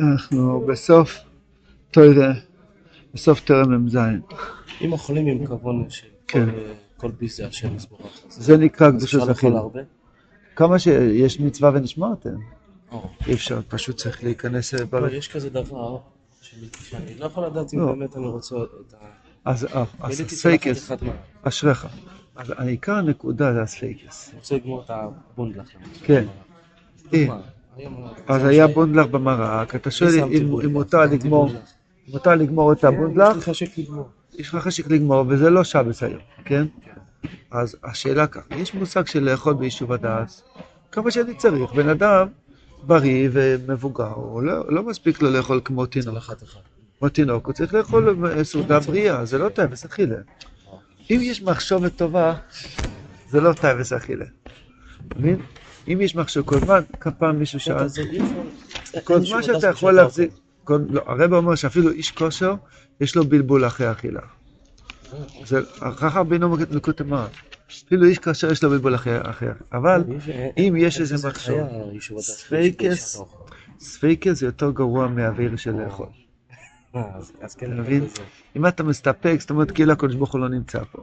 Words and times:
אנחנו 0.00 0.60
בסוף 0.68 1.18
בסוף 3.14 3.40
תוירה 3.40 3.64
מ"ז. 3.78 3.96
אם 4.80 4.92
אוכלים 4.92 5.26
עם 5.26 5.46
כוון 5.46 5.90
של 5.90 6.06
כן. 6.28 6.50
כל- 6.50 6.56
כל 6.96 7.10
ביזה 7.10 7.46
השם 7.46 7.76
יסבורך. 7.76 8.20
זה 8.28 8.56
נקרא 8.56 8.90
קדושה. 8.90 9.18
הרבה? 9.42 9.80
כמה 10.56 10.78
שיש 10.78 11.40
מצווה 11.40 11.70
ונשמרתם. 11.74 12.30
או. 12.92 13.08
אי 13.26 13.34
אפשר, 13.34 13.60
פשוט 13.68 13.96
צריך 13.96 14.24
להיכנס 14.24 14.74
בבית. 14.74 15.12
יש 15.12 15.28
כזה 15.28 15.50
דבר 15.50 15.98
שאני 16.40 17.14
לא 17.18 17.26
יכול 17.26 17.46
לדעת 17.46 17.74
אם 17.74 17.78
לא. 17.80 17.86
באמת 17.92 18.16
אני 18.16 18.26
רוצה 18.26 18.56
את 18.56 18.94
ה... 18.94 18.96
אז 19.44 19.64
אה, 19.64 19.84
הספייקס, 20.00 20.90
אשריך. 21.42 21.86
העיקר 22.36 22.94
הנקודה 22.94 23.52
זה 23.54 23.62
הספייקס. 23.62 24.28
אני 24.30 24.38
רוצה 24.38 24.54
לגמור 24.54 24.82
את 24.84 24.90
הבונדלח. 24.90 25.68
כן. 26.04 26.26
אז 28.28 28.44
היה 28.44 28.66
באנדלעך 28.66 29.06
במרק, 29.06 29.74
אתה 29.74 29.90
שואל 29.90 30.10
אם- 30.32 30.72
מותר 30.72 31.00
לגמור, 31.04 31.50
מותר 32.08 32.34
לגמור 32.34 32.72
את 32.72 32.80
כן, 32.80 32.86
הבונדלח, 32.86 33.36
יש 33.36 33.36
לי 33.36 33.42
חשק 33.42 33.78
לגמור. 33.78 34.08
יש 34.38 34.54
לך 34.54 34.62
חשק 34.64 34.90
לגמור, 34.90 35.24
וזה 35.28 35.50
לא 35.50 35.64
שבת 35.64 36.02
היום, 36.02 36.20
כן? 36.44 36.66
אז 37.50 37.76
השאלה 37.84 38.26
ככה, 38.26 38.56
יש 38.56 38.74
מושג 38.74 39.06
של 39.06 39.22
לאכול 39.30 39.54
ביישוב 39.54 39.92
הדעת, 39.92 40.42
כמה 40.92 41.10
שאני 41.10 41.34
צריך. 41.34 41.72
בן 41.72 41.88
אדם 41.88 42.26
בריא 42.82 43.28
ומבוגר, 43.32 44.12
הוא 44.14 44.42
לא, 44.42 44.72
לא 44.72 44.82
מספיק 44.82 45.22
לו 45.22 45.30
לאכול 45.30 45.60
כמו 45.64 45.86
תינוק. 45.86 46.18
כמו 46.98 47.08
תינוק, 47.08 47.46
הוא 47.46 47.54
צריך 47.54 47.74
לאכול 47.74 48.16
סעודה 48.42 48.80
בריאה, 48.80 49.24
זה 49.24 49.38
לא 49.38 49.48
תאוות 49.48 49.84
אכילה. 49.84 50.16
אם 51.10 51.20
יש 51.22 51.42
מחשבת 51.42 51.96
טובה, 51.96 52.34
זה 53.28 53.40
לא 53.40 53.52
טייבס 53.52 53.92
אכילה. 53.92 54.24
מבין? 55.16 55.36
אם 55.88 56.00
יש 56.00 56.14
מחשב 56.16 56.42
כל 56.44 56.58
זמן, 56.60 56.80
כל 56.98 57.10
פעם 57.18 57.38
מישהו 57.38 57.60
שאל, 57.60 57.88
כל 59.04 59.20
זמן 59.20 59.42
שאתה 59.42 59.66
יכול 59.66 59.92
להחזיק, 59.92 60.30
לא, 60.70 61.02
הרב 61.06 61.32
אומר 61.32 61.54
שאפילו 61.54 61.90
איש 61.90 62.10
כושר, 62.10 62.54
יש 63.00 63.16
לו 63.16 63.24
בלבול 63.24 63.66
אחרי 63.66 63.90
אכילה. 63.92 64.20
זה 65.44 65.60
ככה 65.96 66.22
בינו 66.24 66.56
נקודת 66.70 67.00
המערב. 67.00 67.28
אפילו 67.86 68.04
איש 68.04 68.18
כושר 68.18 68.52
יש 68.52 68.64
לו 68.64 68.70
בלבול 68.70 68.94
אחרי 68.94 69.16
אכילה. 69.22 69.52
אבל 69.72 70.04
אם 70.58 70.74
יש 70.78 71.00
איזה 71.00 71.28
הדס, 71.28 71.48
ספייקס. 72.20 73.20
ספייקה 73.80 74.32
זה 74.34 74.46
יותר 74.46 74.70
גרוע 74.70 75.08
מהאוויר 75.08 75.56
של 75.56 75.70
לאכול. 75.84 76.06
אה, 76.96 77.02
אז- 77.16 77.32
אז 77.40 77.54
כן, 77.54 77.66
אתה 77.72 77.80
מבין? 77.80 78.04
אם 78.56 78.66
אתה 78.66 78.82
מסתפק, 78.82 79.36
זאת 79.40 79.50
אומרת 79.50 79.70
כאילו 79.70 79.92
הקדוש 79.92 80.14
ברוך 80.14 80.32
הוא 80.32 80.40
לא 80.40 80.48
נמצא 80.48 80.78
פה. 80.92 81.02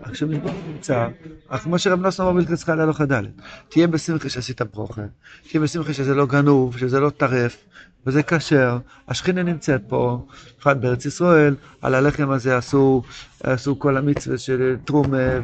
עכשיו 0.00 0.28
ברוך 0.28 0.52
הוא 0.54 0.72
נמצא, 0.74 1.08
אז 1.48 1.60
כמו 1.60 1.78
שרב 1.78 2.00
נוסון 2.00 2.26
אמר 2.26 2.40
בלכת 2.44 2.62
חייל 2.62 2.80
הלוך 2.80 3.00
ד', 3.00 3.22
תהיה 3.68 3.86
בשמחה 3.86 4.28
שעשית 4.28 4.62
ברוכה, 4.62 5.02
תהיה 5.50 5.60
בשמחה 5.62 5.92
שזה 5.92 6.14
לא 6.14 6.26
גנוב, 6.26 6.78
שזה 6.78 7.00
לא 7.00 7.10
טרף, 7.10 7.64
וזה 8.06 8.22
כשר, 8.22 8.78
השכינה 9.08 9.42
נמצאת 9.42 9.82
פה, 9.88 10.26
בפרט 10.58 10.76
בארץ 10.76 11.04
ישראל, 11.06 11.54
על 11.82 11.94
הלחם 11.94 12.30
הזה 12.30 12.56
עשו, 12.56 13.02
עשו 13.42 13.78
כל 13.78 13.96
המצווה 13.96 14.38
של 14.38 14.76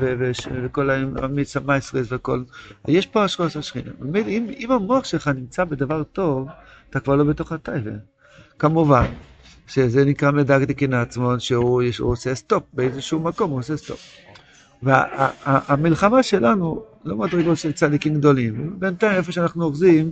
וש- 0.01 0.49
וכל 0.65 0.91
המצווה 0.91 1.67
מייסרס 1.67 2.07
וכל, 2.11 2.43
יש 2.89 3.07
פה 3.07 3.25
השכונת 3.25 3.57
השכינה. 3.57 3.91
אם, 4.15 4.47
אם 4.59 4.73
המוח 4.73 5.05
שלך 5.05 5.29
נמצא 5.29 5.65
בדבר 5.65 6.03
טוב, 6.03 6.49
אתה 6.91 7.01
כבר 7.01 7.17
לא 7.17 7.25
בתוך 7.25 7.53
הטייבה. 7.53 7.91
כמובן, 8.59 9.05
שזה 9.67 10.05
נקרא 10.05 10.31
מדקדקין 10.31 10.95
עצמון, 10.95 11.41
שהוא 11.41 11.83
יש- 11.83 11.99
הוא 11.99 12.13
עושה 12.13 12.35
סטופ, 12.35 12.63
באיזשהו 12.73 13.21
מקום 13.21 13.51
הוא 13.51 13.59
עושה 13.59 13.77
סטופ. 13.77 14.01
והמלחמה 14.83 16.23
שלנו, 16.23 16.83
לא 17.05 17.17
מדרגות 17.17 17.59
של 17.59 17.73
צדיקים 17.73 18.15
גדולים, 18.15 18.75
בינתיים 18.79 19.17
איפה 19.17 19.33
שאנחנו 19.33 19.65
אוחזים, 19.65 20.11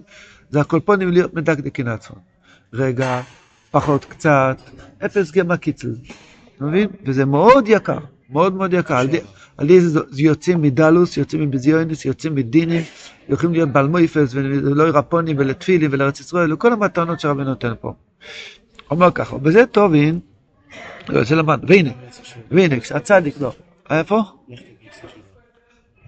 זה 0.50 0.60
הקולפונים 0.60 1.10
להיות 1.10 1.34
מדקדקין 1.34 1.88
עצמון. 1.88 2.20
רגע, 2.72 3.20
פחות 3.70 4.04
קצת, 4.04 4.56
אפס 5.04 5.30
גמא 5.30 5.56
קיצל, 5.56 5.94
אתה 6.56 6.64
מבין? 6.64 6.88
וזה 7.04 7.24
מאוד 7.24 7.64
יקר, 7.68 7.98
מאוד 8.30 8.54
מאוד 8.54 8.72
יקר. 8.72 9.02
על 9.56 9.68
זה 9.80 10.22
יוצאים 10.22 10.62
מדלוס, 10.62 11.16
יוצאים 11.16 11.42
מביזיונס, 11.42 12.04
יוצאים 12.04 12.34
מדינים, 12.34 12.82
יכולים 13.28 13.52
להיות 13.52 13.68
בעל 13.68 13.88
מויפס 13.88 14.30
ולא 14.34 14.98
רפונים 14.98 15.36
ולתפילים 15.38 15.90
ולארץ 15.92 16.20
ישראל, 16.20 16.52
וכל 16.52 16.72
המתנות 16.72 17.20
שהרבי 17.20 17.44
נותן 17.44 17.72
פה. 17.80 17.92
אומר 18.90 19.10
ככה, 19.10 19.38
בזה 19.38 19.66
טובין, 19.66 20.20
לא, 21.08 21.24
זה 21.24 21.36
למד, 21.36 21.60
והנה, 21.68 21.90
והנה, 22.50 22.80
כשהצדיק, 22.80 23.34
לא, 23.40 23.52
איפה? 23.90 24.22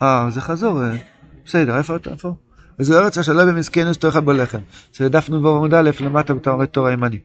אה, 0.03 0.27
זה 0.31 0.41
חזור, 0.41 0.83
אה, 0.83 0.97
בסדר, 1.45 1.79
איפה 1.79 1.97
אתה, 1.97 2.11
איפה? 2.11 2.35
וזו 2.81 2.99
ארץ 2.99 3.19
השלם 3.19 3.49
במסכנוס 3.49 3.99
תאכל 3.99 4.21
בלחם. 4.21 4.59
זה 4.97 5.09
דף 5.09 5.31
נ"ו 5.31 5.57
עמוד 5.57 5.75
א' 5.75 5.91
למטה 6.01 6.35
בתורה 6.35 6.67
תורה 6.67 6.93
ימני. 6.93 7.19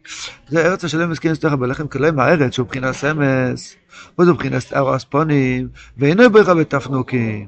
זה 0.48 0.66
ארץ 0.66 0.84
השלם 0.84 1.10
במסכנוס 1.10 1.40
תאכל 1.40 1.56
בלחם, 1.56 1.88
כלום 1.88 2.20
הארץ 2.20 2.54
שהוא 2.54 2.66
מבחינת 2.66 2.96
סמס, 2.96 3.76
וזו 4.20 4.34
מבחינת 4.34 4.74
ארספונים, 4.74 5.68
ואינו 5.98 6.30
בריכה 6.30 6.54
בתפנוקים. 6.54 7.48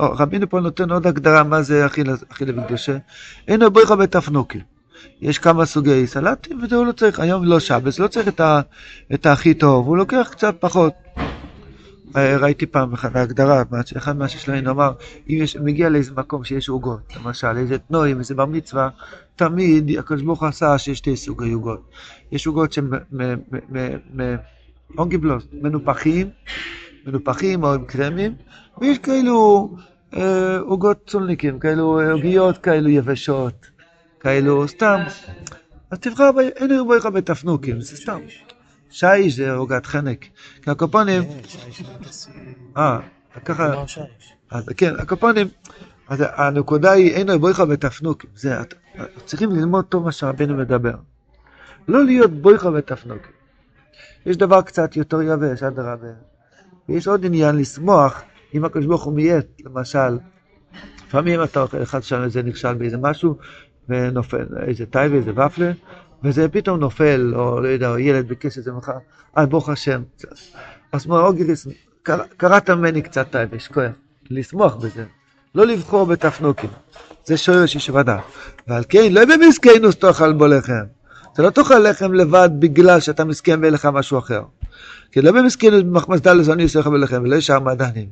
רבינו 0.00 0.48
פה 0.48 0.60
נותן 0.60 0.90
עוד 0.90 1.06
הגדרה 1.06 1.42
מה 1.42 1.62
זה 1.62 1.86
אכילה 1.86 2.14
וקדושה. 2.40 2.96
אינו 3.48 3.70
בריכה 3.70 3.96
בתפנוקים. 3.96 4.60
יש 5.20 5.38
כמה 5.38 5.66
סוגי 5.66 6.06
סלטים, 6.06 6.62
וזה 6.62 6.76
הוא 6.76 6.86
לא 6.86 6.92
צריך, 6.92 7.20
היום 7.20 7.44
לא 7.44 7.60
שבס, 7.60 7.98
לא 7.98 8.08
צריך 8.08 8.28
את, 8.28 8.40
ה, 8.40 8.60
את 9.14 9.26
הכי 9.26 9.54
טוב, 9.54 9.86
הוא 9.86 9.96
לוקח 9.96 10.28
קצת 10.30 10.54
פחות. 10.60 10.92
אה, 12.16 12.36
ראיתי 12.36 12.66
פעם 12.66 12.92
אחת 12.92 13.16
הגדרה, 13.16 13.62
מה- 13.70 13.80
אחד 13.96 14.16
מהששלמים 14.16 14.68
אמר, 14.68 14.92
אם 15.28 15.34
יש, 15.40 15.56
מגיע 15.56 15.88
לאיזה 15.88 16.12
מקום 16.16 16.44
שיש 16.44 16.68
עוגות, 16.68 17.00
למשל 17.16 17.56
איזה 17.56 17.78
תנועים, 17.78 18.18
איזה 18.18 18.34
בר 18.34 18.46
מצווה, 18.46 18.88
תמיד 19.36 19.98
הקדוש 19.98 20.22
ברוך 20.22 20.40
הוא 20.40 20.48
עשה 20.48 20.78
שיש 20.78 20.98
שתי 20.98 21.16
סוגי 21.16 21.52
עוגות. 21.52 21.90
יש 22.32 22.46
עוגות 22.46 22.72
שהן 22.72 22.90
אונגיבלוס, 24.98 25.46
מנופחים, 25.52 26.30
מנופחים 27.06 27.62
או 27.64 27.74
עם 27.74 27.84
קרמים, 27.84 28.34
ויש 28.80 28.98
כאלו 28.98 29.70
אה, 30.16 30.58
עוגות 30.58 30.98
צולניקים, 31.06 31.58
כאלו 31.58 32.00
אה, 32.00 32.12
עוגיות 32.12 32.58
כאלו 32.58 32.88
יבשות, 32.88 33.66
כאלו 34.20 34.68
סתם. 34.68 35.00
אז 35.90 35.98
תבחר, 35.98 36.30
אין 36.56 36.70
לי 36.70 36.76
בריכה 36.88 37.10
בתפנוקים, 37.10 37.80
זה 37.80 37.96
סתם. 37.96 38.18
שיש 38.90 39.36
זה 39.36 39.52
עוגת 39.52 39.86
חנק. 39.86 40.24
כי 40.62 40.70
הקופונים, 40.70 41.22
כן, 41.22 41.84
אה, 42.76 42.98
ככה? 43.44 43.84
אז 44.50 44.68
כן, 44.76 44.94
הקופונים, 44.98 45.48
אז 46.08 46.24
הנקודה 46.34 46.92
היא, 46.92 47.12
אין 47.12 47.28
לו 47.28 47.40
בריכה 47.40 47.64
בתפנוקים. 47.64 48.30
זה, 48.34 48.56
צריכים 49.24 49.50
ללמוד 49.50 49.84
טוב 49.84 50.04
מה 50.04 50.12
שרבנו 50.12 50.56
מדבר. 50.56 50.94
לא 51.88 52.04
להיות 52.04 52.30
בריכה 52.30 52.70
בתפנוקים. 52.70 53.32
יש 54.26 54.36
דבר 54.36 54.62
קצת 54.62 54.96
יותר 54.96 55.22
יבש, 55.22 55.62
אדרבה. 55.62 56.08
ויש 56.88 57.08
עוד 57.08 57.24
עניין 57.24 57.56
לשמוח 57.56 58.22
אם 58.54 58.64
הקדוש 58.64 58.86
ברוך 58.86 59.04
הוא 59.04 59.14
מייט, 59.14 59.46
למשל, 59.64 60.18
לפעמים 61.06 61.42
אתה 61.42 61.62
אוכל 61.62 61.82
אחד 61.82 62.02
שם 62.02 62.22
איזה 62.22 62.42
נכשל 62.42 62.74
באיזה 62.74 62.96
משהו, 62.96 63.36
ונופל 63.88 64.46
איזה 64.66 64.86
טייבה, 64.86 65.16
איזה 65.16 65.30
ופלה, 65.30 65.72
וזה 66.24 66.48
פתאום 66.48 66.80
נופל, 66.80 67.32
או 67.36 67.60
לא 67.60 67.68
יודע, 67.68 67.90
או 67.90 67.98
ילד 67.98 68.28
ביקש 68.28 68.58
איזה 68.58 68.72
מחר, 68.72 68.92
אה, 69.38 69.46
ברוך 69.46 69.68
השם. 69.68 70.02
אז 70.92 71.04
כמו 71.04 71.18
אוגריס, 71.20 71.66
קר- 72.02 72.24
קראת 72.36 72.70
ממני 72.70 73.02
קצת 73.02 73.26
טייבה, 73.30 73.56
יש 73.56 73.68
כוח, 73.68 73.92
לשמוח 74.30 74.74
בזה, 74.74 75.04
לא 75.54 75.66
לבחור 75.66 76.06
בתפנוקים, 76.06 76.70
זה 77.24 77.36
שורש 77.36 77.90
ודעת. 77.90 78.20
ועל 78.68 78.84
כן, 78.88 79.12
לא 79.12 79.20
במסכנוס 79.24 79.96
תאכל 79.96 80.32
בו 80.32 80.46
לחם. 80.46 80.72
אתה 81.32 81.42
לא 81.42 81.50
תאכל 81.50 81.78
לחם 81.78 82.12
לבד 82.12 82.50
בגלל 82.58 83.00
שאתה 83.00 83.24
מסכן 83.24 83.62
ואין 83.62 83.74
לך 83.74 83.88
משהו 83.92 84.18
אחר. 84.18 84.42
כי 85.12 85.20
לא 85.22 85.32
במסכנות 85.32 85.84
במחמס 85.84 86.20
דלס 86.20 86.48
אני 86.48 86.62
עושה 86.62 86.78
לך 86.80 86.86
בלחם, 86.86 87.22
ולא 87.22 87.36
ישר 87.36 87.60
מעדנים. 87.60 88.08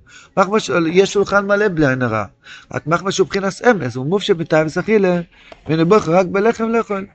יש 0.87 1.13
שולחן 1.13 1.47
מלא 1.47 1.69
בלי 1.69 1.87
עין 1.87 2.03
הרע. 2.03 2.25
רק 2.75 2.87
מחמש 2.87 3.19
הוא 3.19 3.25
מבחינת 3.25 3.53
אמס, 3.71 3.97
הוא 3.97 4.07
מוב 4.07 4.23
שבתאי 4.23 4.65
וסחילה, 4.65 5.21
ונבוך 5.69 6.09
רק 6.09 6.27
בלחם 6.27 6.69
לאכול. 6.69 7.07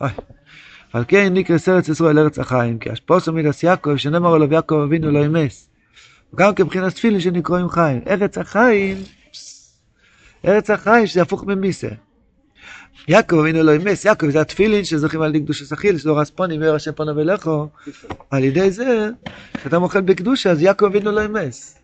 אוי. 0.00 0.10
על 0.92 1.04
כן 1.08 1.34
נקרא 1.34 1.56
ארץ 1.68 1.88
ישראל 1.88 2.18
ארץ 2.18 2.38
החיים, 2.38 2.78
כי 2.78 2.92
אשפוסו 2.92 3.32
מידס 3.32 3.62
יעקב, 3.62 3.96
שנאמר 3.96 4.34
עליו 4.34 4.52
יעקב 4.52 4.80
אבינו 4.84 5.10
לא 5.10 5.18
ימס. 5.18 5.68
גם 6.34 6.54
כבחינת 6.54 6.94
תפילין 6.94 7.20
שנקראים 7.20 7.68
חיים. 7.68 8.00
ארץ 8.06 8.38
החיים, 8.38 8.96
ארץ 10.44 10.70
החיים 10.70 11.06
שזה 11.06 11.22
הפוך 11.22 11.44
ממיסה. 11.44 11.88
יעקב 13.08 13.36
אבינו 13.36 13.62
לא 13.62 13.72
ימס, 13.74 14.04
יעקב 14.04 14.30
זה 14.30 14.40
התפילין 14.40 14.84
שזוכים 14.84 15.22
על 15.22 15.34
ידי 15.34 15.44
קדוש 15.44 15.62
הסחיל, 15.62 15.98
שלא 15.98 16.18
רספונים 16.18 16.62
יאר 16.62 16.74
השם 16.74 16.92
פניו 16.92 17.20
אליכו. 17.20 17.68
על 18.30 18.44
ידי 18.44 18.70
זה, 18.70 19.08
כשאתה 19.54 19.76
אוכל 19.76 20.00
בקדושה, 20.00 20.50
אז 20.50 20.62
יעקב 20.62 20.86
אבינו 20.86 21.12
לא 21.12 21.20
ימס. 21.20 21.78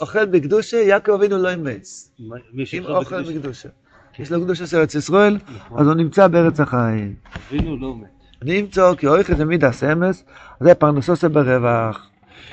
אוכל 0.00 0.26
בקדושה, 0.26 0.76
יעקב 0.76 1.12
אבינו 1.12 1.38
לא 1.38 1.52
ימס. 1.52 2.12
מי 2.52 2.64
אם 2.72 2.84
אוכל 2.84 3.22
בקדושה. 3.22 3.68
יש 4.20 4.32
לו 4.32 4.44
קדושה 4.44 4.66
של 4.66 4.76
ארץ 4.76 4.94
ישראל, 4.94 5.38
אז 5.76 5.86
הוא 5.86 5.94
נמצא 5.94 6.28
בארץ 6.28 6.60
החיים. 6.60 7.14
אבינו 7.48 7.76
לא 7.76 7.94
מת. 7.96 8.08
נמצא 8.42 8.94
כי 8.94 9.06
אויך 9.06 9.32
זה 9.32 9.44
מידס 9.44 9.84
אמס, 9.84 10.24
זה 10.60 10.74
פרנסוסה 10.74 11.28
ברווח. 11.28 12.06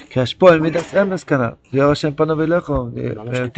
כי 0.10 0.20
השפועל 0.20 0.60
מידס 0.60 0.96
אמס 0.96 1.24
כנ"ל, 1.24 1.50
יאור 1.74 1.92
השם 1.92 2.12
פנו 2.12 2.38
ולכו, 2.38 2.88
אה, 3.34 3.50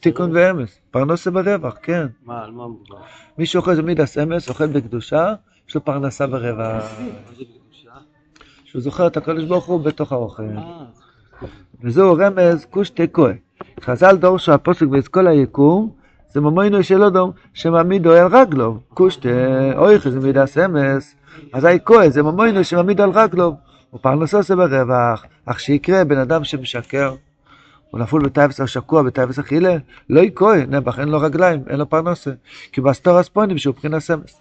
תיקון, 0.00 0.30
ואמס, 0.32 0.78
פרנסה 0.90 1.30
ברווח, 1.30 1.74
כן. 1.82 2.06
מה, 2.26 2.44
על 2.44 2.50
מה 2.50 2.68
מדובר? 2.68 3.02
מי 3.38 3.46
שאוכל 3.46 3.74
זה 3.74 3.82
מידס 3.82 4.18
אמס, 4.18 4.48
אוכל 4.48 4.66
בקדושה, 4.66 5.34
יש 5.68 5.74
לו 5.74 5.84
פרנסה 5.84 6.26
ברווח. 6.26 6.82
זה? 7.38 7.44
שהוא 8.64 8.82
זוכר 8.82 9.06
את 9.06 9.16
הקדוש 9.16 9.44
ברוך 9.44 9.64
הוא 9.64 9.80
בתוך 9.80 10.12
האוכל. 10.12 10.42
אה, 10.42 10.84
וזהו 11.82 12.14
רמז 12.14 12.64
כוש 12.70 12.90
תקוע. 12.90 13.30
חז"ל 13.80 14.16
דורשו 14.16 14.52
הפוסק 14.52 14.86
באסכול 14.86 15.26
היקום, 15.28 16.01
זה 16.34 16.40
ממוינו 16.40 16.82
שלא 16.82 17.10
דום, 17.10 17.30
שמעמידו 17.54 18.14
אל 18.14 18.26
רגלו. 18.26 18.78
כוש 18.94 19.16
תה, 19.16 19.28
אוי 19.76 19.98
זה 19.98 20.20
מידס 20.20 20.58
אמס, 20.58 21.14
אזי 21.52 21.78
כהן 21.84 22.10
זה 22.10 22.22
ממוינו 22.22 22.64
שמעמידו 22.64 23.02
על 23.02 23.10
רגלו. 23.10 23.56
ופרנסו 23.94 24.36
עושה 24.36 24.56
ברווח, 24.56 25.24
אך 25.46 25.60
שיקרה 25.60 26.04
בן 26.04 26.18
אדם 26.18 26.44
שמשקר, 26.44 27.14
הוא 27.90 28.00
נפול 28.00 28.24
בטייבס 28.24 28.60
שקוע 28.66 29.02
בטייבס 29.02 29.38
אכילה, 29.38 29.76
לא 30.10 30.20
יקוי, 30.20 30.66
נעבך 30.66 30.98
אין 30.98 31.08
לו 31.08 31.20
רגליים, 31.20 31.62
אין 31.68 31.78
לו 31.78 31.88
פרנסה. 31.88 32.30
כי 32.72 32.80
בסתור 32.80 33.18
הספונים 33.18 33.58
שהוא 33.58 33.74
מבחינת 33.74 34.02
סמס. 34.02 34.40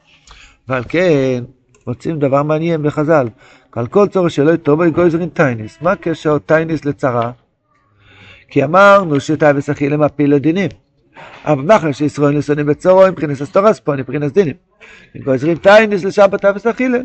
ועל 0.67 0.83
כן, 0.89 1.43
מוצאים 1.87 2.19
דבר 2.19 2.43
מעניין 2.43 2.83
בחז"ל. 2.83 3.27
על 3.71 3.87
כל 3.87 4.07
צורך 4.07 4.31
שלא 4.31 4.51
יטובו 4.51 4.91
גויזרין 4.91 5.29
טייניס. 5.29 5.77
מה 5.81 5.91
הקשר 5.91 6.37
טייניס 6.37 6.85
לצרה? 6.85 7.31
כי 8.47 8.63
אמרנו 8.63 9.19
שטייבס 9.19 9.69
אכילה 9.69 9.97
מפיל 9.97 10.35
לדינים. 10.35 10.69
אבל 11.45 11.61
מאחר 11.61 11.91
שישראל 11.91 12.33
ניסונים 12.33 12.65
בצורו, 12.65 13.07
מבחינת 13.07 13.41
הסתור 13.41 13.67
הספונים, 13.67 13.99
מבחינת 13.99 14.33
דינים. 14.33 14.53
גויזרין 15.23 15.57
טייניס 15.57 16.03
לשבת 16.03 16.41
טייבס 16.41 16.67
אכילה. 16.67 16.99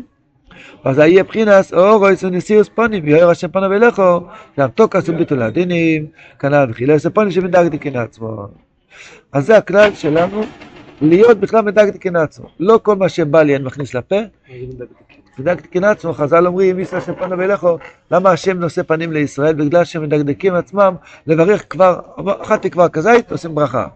אז 0.83 0.97
יהיה 0.97 1.23
בחינס 1.23 1.73
אורויס 1.73 2.23
וניסיוס 2.23 2.69
פונים, 2.69 3.07
יאיר 3.07 3.29
השם 3.29 3.47
פנו 3.47 3.69
ולכו, 3.69 4.19
גם 4.59 4.69
תוקס 4.69 5.09
וביטול 5.09 5.41
הדינים, 5.41 6.05
כנ"ל 6.39 6.65
בחילס 6.69 7.05
הפונים 7.05 7.31
שמדאג 7.31 7.67
דקין 7.67 7.95
עצמו. 7.95 8.47
אז 9.31 9.45
זה 9.45 9.57
הכלל 9.57 9.93
שלנו, 9.93 10.43
להיות 11.01 11.37
בכלל 11.37 11.61
מדאג 11.61 11.89
דקין 11.89 12.15
עצמו. 12.15 12.49
לא 12.59 12.79
כל 12.83 12.95
מה 12.95 13.09
שבא 13.09 13.41
לי 13.41 13.55
אני 13.55 13.63
מכניס 13.63 13.93
לפה, 13.93 14.15
מה 14.15 14.27
זה 14.59 14.65
מדבר? 14.67 14.85
מדאג 15.39 15.61
דקין 15.61 15.83
עצמו, 15.83 16.13
חז"ל 16.13 16.47
אומרים, 16.47 16.79
השם 16.91 17.13
פנו 17.13 17.37
ולכו, 17.37 17.77
למה 18.11 18.29
השם 18.31 18.59
נושא 18.59 18.83
פנים 18.83 19.11
לישראל? 19.11 19.53
בגלל 19.53 19.83
שהם 19.83 20.03
מדקדקים 20.03 20.55
עצמם, 20.55 20.95
לברך 21.27 21.65
כבר, 21.69 21.99
אכלתי 22.41 22.69
כבר 22.69 22.89
כזית, 22.89 23.31
עושים 23.31 23.55
ברכה. 23.55 23.87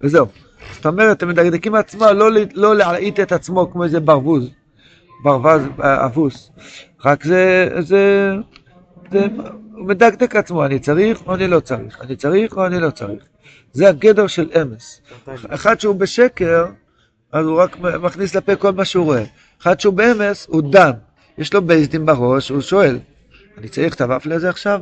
וזהו. 0.00 0.26
זאת 0.72 0.86
אומרת, 0.86 1.22
הם 1.22 1.28
מדקדקים 1.28 1.74
עצמם, 1.74 2.06
לא, 2.14 2.30
לא 2.54 2.76
להלעיט 2.76 3.20
את 3.20 3.32
עצמו 3.32 3.70
כמו 3.72 3.84
איזה 3.84 4.00
ברווז. 4.00 4.50
ברווז 5.22 5.62
אה, 5.82 6.04
אבוס. 6.04 6.50
רק 7.04 7.24
זה, 7.24 7.68
זה, 7.78 8.34
זה, 9.12 9.26
הוא 9.74 9.86
מדקדק 9.86 10.36
עצמו, 10.36 10.64
אני 10.64 10.78
צריך 10.78 11.26
או 11.26 11.34
אני 11.34 11.48
לא 11.48 11.60
צריך, 11.60 12.00
אני 12.00 12.16
צריך 12.16 12.56
או 12.56 12.66
אני 12.66 12.80
לא 12.80 12.90
צריך. 12.90 13.22
זה 13.72 13.88
הגדר 13.88 14.26
של 14.26 14.50
אמס. 14.62 15.00
אחד 15.48 15.80
שהוא 15.80 15.94
בשקר, 15.94 16.66
אז 17.32 17.46
הוא 17.46 17.58
רק 17.58 17.78
מכניס 17.78 18.36
לפה 18.36 18.56
כל 18.56 18.72
מה 18.72 18.84
שהוא 18.84 19.04
רואה. 19.04 19.24
אחד 19.62 19.80
שהוא 19.80 19.94
באמס, 19.94 20.46
הוא 20.48 20.72
דן. 20.72 20.90
יש 21.38 21.54
לו 21.54 21.62
בייסדין 21.62 22.06
בראש, 22.06 22.48
הוא 22.48 22.60
שואל, 22.60 22.98
אני 23.58 23.68
צריך 23.68 23.94
את 23.94 24.00
הוואפלה 24.00 24.34
הזה 24.34 24.48
עכשיו? 24.48 24.80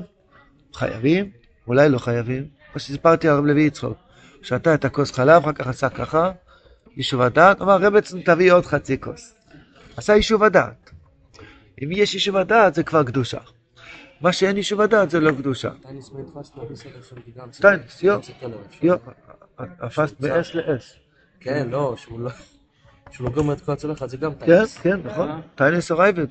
חייבים? 0.74 1.30
אולי 1.66 1.88
לא 1.88 1.98
חייבים? 1.98 2.44
כמו 2.72 2.80
שסיפרתי 2.80 3.28
הרב 3.28 3.44
לוי 3.44 3.62
יצחוק. 3.62 4.05
שתה 4.46 4.74
את 4.74 4.84
הכוס 4.84 5.12
חלב, 5.12 5.42
אחר 5.42 5.52
כך 5.52 5.66
עשה 5.66 5.88
ככה, 5.88 6.30
יישוב 6.96 7.20
הדעת, 7.20 7.62
אמר 7.62 7.76
רבצן 7.76 8.20
תביא 8.20 8.52
עוד 8.52 8.66
חצי 8.66 9.00
כוס. 9.00 9.34
עשה 9.96 10.14
יישוב 10.14 10.42
הדעת. 10.42 10.90
אם 11.82 11.88
יש 11.92 12.14
יישוב 12.14 12.36
הדעת 12.36 12.74
זה 12.74 12.82
כבר 12.82 13.04
קדושה. 13.04 13.38
מה 14.20 14.32
שאין 14.32 14.56
יישוב 14.56 14.80
הדעת 14.80 15.10
זה 15.10 15.20
לא 15.20 15.32
קדושה. 15.32 15.70
טייניס, 17.60 18.02
יו. 18.02 18.18
יו, 18.82 18.96
הפסט 19.58 20.20
באס 20.20 20.54
לאס. 20.54 20.94
כן, 21.40 21.68
לא, 21.70 21.94
שהוא 21.96 22.20
לא... 22.20 22.30
שהוא 23.10 23.24
לא 23.24 23.30
גומר 23.30 23.52
את 23.52 23.60
כל 23.60 23.72
הצלחת, 23.72 24.08
זה 24.08 24.16
גם 24.16 24.34
כן, 24.34 24.46
טייניס. 24.46 24.78
כן, 24.78 25.00
נכון. 25.04 25.40
טייניס 25.54 25.90
אורייבד. 25.90 26.26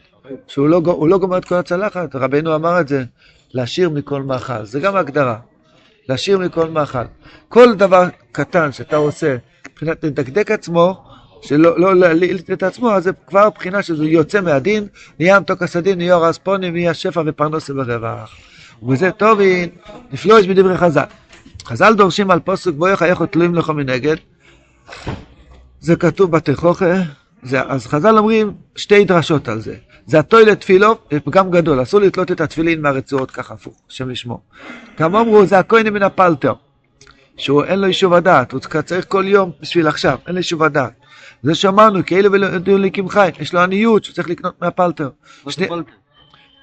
שהוא 0.47 0.69
לא, 0.69 0.81
לא 1.09 1.17
גומר 1.19 1.37
את 1.37 1.45
כל 1.45 1.55
הצלחת. 1.55 2.15
רבנו 2.15 2.55
אמר 2.55 2.81
את 2.81 2.87
זה, 2.87 3.03
להשאיר 3.53 3.89
מכל 3.89 4.23
מאכל. 4.23 4.65
זה 4.65 4.79
גם 4.79 4.95
הגדרה. 4.95 5.39
להשאיר 6.09 6.39
מכל 6.39 6.69
מאכל. 6.69 6.99
כל 7.49 7.75
דבר 7.75 8.07
קטן 8.31 8.71
שאתה 8.71 8.95
עושה, 8.95 9.35
מבחינת 9.71 10.03
לדקדק 10.03 10.51
עצמו, 10.51 11.03
שלא 11.41 11.95
לא 11.95 12.07
את 12.53 12.63
עצמו, 12.63 12.91
אז 12.91 13.03
זה 13.03 13.11
כבר 13.27 13.49
בחינה 13.49 13.83
שזה 13.83 14.05
יוצא 14.05 14.41
מהדין, 14.41 14.87
נהיה 15.19 15.39
מתוק 15.39 15.63
הסדין, 15.63 15.97
נהיה 15.97 16.17
רספונים, 16.17 16.73
נהיה 16.73 16.93
שפע 16.93 17.23
ופרנסה 17.25 17.73
ברווח. 17.73 18.35
ובזה 18.81 19.11
טובין, 19.11 19.69
נפלוש 20.11 20.47
בדברי 20.47 20.77
חז"ל. 20.77 21.03
חז"ל 21.65 21.93
דורשים 21.93 22.31
על 22.31 22.39
פוסק 22.39 22.71
בו 22.71 22.87
יחייך 22.87 23.21
תלויים 23.21 23.55
לך 23.55 23.69
מנגד. 23.69 24.15
זה 25.79 25.95
כתוב 25.95 26.31
בתכוכה, 26.31 26.93
זה, 27.43 27.61
אז 27.61 27.87
חז"ל 27.87 28.17
אומרים 28.17 28.53
שתי 28.75 29.05
דרשות 29.05 29.47
על 29.47 29.61
זה. 29.61 29.75
זה 30.05 30.19
הטוילט 30.19 30.59
תפילו, 30.59 30.95
זה 31.11 31.19
פגם 31.19 31.51
גדול, 31.51 31.81
אסור 31.81 31.99
לתלות 31.99 32.31
את 32.31 32.41
התפילין 32.41 32.81
מהרצועות 32.81 33.31
ככה 33.31 33.53
הפוך, 33.53 33.81
השם 33.89 34.11
ישמור. 34.11 34.39
גם 34.99 35.15
אמרו, 35.15 35.45
זה 35.45 35.59
הכהן 35.59 35.89
מן 35.89 36.03
הפלטר, 36.03 36.53
שהוא 37.37 37.63
אין 37.63 37.79
לו 37.79 37.87
יישוב 37.87 38.13
הדעת, 38.13 38.51
הוא 38.51 38.59
צריך 38.85 39.05
כל 39.07 39.23
יום 39.27 39.51
בשביל 39.61 39.87
עכשיו, 39.87 40.17
אין 40.27 40.35
לו 40.35 40.39
יישוב 40.39 40.63
הדעת. 40.63 40.91
זה 41.43 41.55
שאמרנו, 41.55 42.05
כאילו 42.05 42.35
ידעו 42.35 42.77
ליקים 42.77 43.09
חי, 43.09 43.29
יש 43.39 43.53
לו 43.53 43.59
עניות 43.59 44.03
שהוא 44.03 44.15
צריך 44.15 44.29
לקנות 44.29 44.61
מהפלטר. 44.61 45.09
שני- 45.49 45.67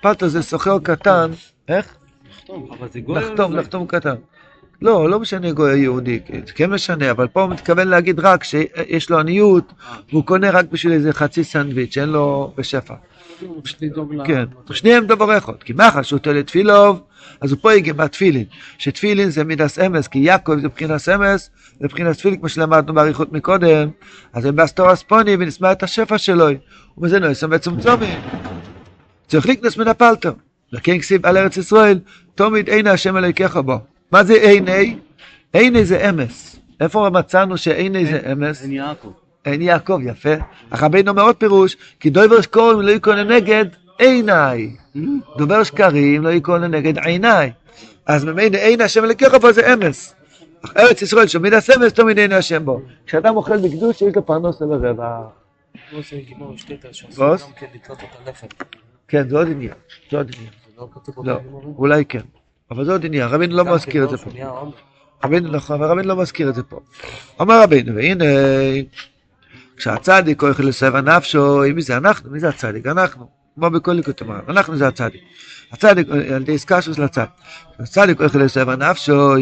פלטר 0.03 0.29
זה 0.29 0.43
סוחר 0.43 0.79
קטן, 0.79 1.31
איך? 1.69 1.95
אבל 2.49 2.89
זה 2.93 3.01
גוי. 3.01 3.21
לחתום, 3.21 3.57
לחתום 3.57 3.87
קטן. 3.87 4.15
לא, 4.83 5.11
לא 5.11 5.21
משנה 5.21 5.53
גוי 5.53 5.79
יהודי, 5.79 6.21
זה 6.47 6.53
כן 6.53 6.71
משנה, 6.71 7.11
אבל 7.11 7.29
פה 7.29 7.43
הוא 7.43 7.51
מתכוון 7.51 7.89
להגיד 7.89 8.21
רק 8.21 8.45
שיש 8.45 9.11
לו 9.11 9.19
עניות, 9.19 9.73
והוא 10.11 10.25
קונה 10.25 10.51
רק 10.51 10.65
בשביל 10.73 10.93
איזה 10.93 11.13
חצי 11.13 11.45
סנדוויץ', 11.45 11.99
אין 11.99 12.09
לו 12.09 12.53
בשפע. 12.57 12.95
כן, 14.27 14.45
שניהם 14.71 15.07
דבר 15.07 15.39
אחד, 15.39 15.63
כי 15.65 15.73
מאחר 15.73 16.03
שהוא 16.03 16.19
תולה 16.19 16.43
תפילוב, 16.43 17.01
אז 17.41 17.53
הוא 17.53 17.59
פה 17.63 17.73
הגיע 17.73 17.93
מהתפילין, 17.93 18.45
שתפילין 18.79 19.31
זה 19.31 19.45
מידס 19.45 19.79
אמס, 19.79 20.09
כי 20.09 20.19
יעקב 20.19 20.59
זה 20.61 20.67
מבחינת 20.67 21.09
אמס, 21.09 21.51
זה 21.81 21.87
מבחינת 21.87 22.17
תפילין, 22.17 22.39
כמו 22.39 22.49
שלמדנו 22.49 22.95
באריכות 22.95 23.33
מקודם, 23.33 23.89
אז 24.33 24.45
הם 24.45 24.57
באסתור 24.57 24.89
הספוני 24.89 25.35
ונשמע 25.35 25.73
את 25.73 25.83
השפע 25.83 26.19
שלו, 26.19 26.47
ובזה 26.99 27.21
נועסם 27.21 27.49
וצומצומים. 27.53 28.21
צריך 29.27 29.47
לקנוס 29.47 29.77
מן 29.77 29.89
הפלטר. 29.89 30.33
לכן 30.73 30.99
כסיב 30.99 31.27
על 31.27 31.37
ארץ 31.37 31.57
ישראל, 31.57 31.99
תמיד 32.35 32.69
עיני 32.69 32.91
השם 32.91 33.17
אלוהיכך 33.17 33.57
בו. 33.57 33.79
מה 34.13 34.25
זה 34.25 34.35
עיני? 34.35 34.97
עיני 35.53 35.85
זה 35.85 36.09
אמס. 36.09 36.57
איפה 36.81 37.11
מצאנו 37.13 37.59
שעיני 37.59 38.07
זה 38.07 38.33
אמס? 38.33 38.63
אין 38.63 38.73
יעקב. 38.73 39.13
עין 39.45 39.63
יעקב, 39.63 39.99
יפה. 40.03 40.35
אך 40.71 40.83
רבינו 40.83 41.11
אומר 41.11 41.23
עוד 41.23 41.37
פירוש, 41.37 41.77
כי 42.01 42.11
דובר 42.11 42.41
שקוראים 42.41 42.81
לא 42.81 42.91
יקרא 42.91 43.15
לנגד 43.15 43.65
עיניי. 43.99 44.71
דובר 45.37 45.63
שקרים 45.63 46.23
לא 46.23 46.29
יקרא 46.29 46.59
לנגד 46.59 46.99
עיניי. 46.99 47.53
אז 48.07 48.25
ממילא 48.25 48.59
עין 48.59 48.81
השם 48.81 49.05
אלוקיך 49.05 49.35
בו 49.35 49.53
זה 49.53 49.73
אמס. 49.75 50.15
אך 50.65 50.77
ארץ 50.77 51.03
ישראל 51.03 51.27
שמיד 51.27 51.55
הסמס 51.55 51.93
תמיד 51.93 52.19
עיני 52.19 52.35
השם 52.35 52.65
בו. 52.65 52.81
כשאדם 53.07 53.37
אוכל 53.37 53.57
בקדוש 53.57 54.03
יש 54.03 54.17
לו 54.17 54.23
בוס? 57.17 57.43
שעשו 57.43 57.93
גם 57.93 58.27
כן. 58.39 58.47
כן, 59.09 59.29
זה 59.29 59.37
עוד 59.37 59.49
עניין. 59.49 59.73
זה 60.11 60.17
עוד 60.17 60.31
עניין. 60.37 60.51
לא 60.79 60.89
לא? 61.25 61.39
אולי 61.79 62.05
כן. 62.05 62.21
אבל 62.71 62.85
זה 62.85 62.93
עוד 62.93 63.07
עניין, 63.07 63.29
רבינו 63.29 63.57
לא 63.57 63.65
מזכיר 63.65 64.05
את 64.05 64.11
זה 64.11 64.17
פה. 64.17 64.31
רבינו 65.25 65.51
נכון, 65.51 65.83
רבינו 65.83 66.09
לא 66.09 66.17
מזכיר 66.17 66.49
את 66.49 66.55
זה 66.55 66.63
פה. 66.63 66.81
אמר 67.41 67.63
רבינו, 67.63 67.95
והנה, 67.95 68.25
כשהצדיק 69.83 70.43
אוכל 70.43 70.63
לסבע 70.63 71.01
נפשו, 71.01 71.63
מי 71.75 71.83
זה 71.83 71.97
אנחנו? 71.97 72.31
מי 72.31 72.41
זה 72.41 72.49
הצדיק? 72.49 72.87
אנחנו. 72.87 73.27
כמו 73.55 73.71
בכל 73.71 73.93
ליקוד 73.93 74.15
אמר, 74.23 74.41
אנחנו 74.49 74.77
זה 74.77 74.89
הצדיק. 74.89 75.23
הצדיק, 75.73 76.09
על 76.11 76.43
ידי 76.43 76.55
עסקה 76.55 76.83
של 76.83 77.03
הצדיק. 77.79 78.21
אוכל 78.21 78.39
לסבע 78.39 78.77
נפשו, 78.77 79.35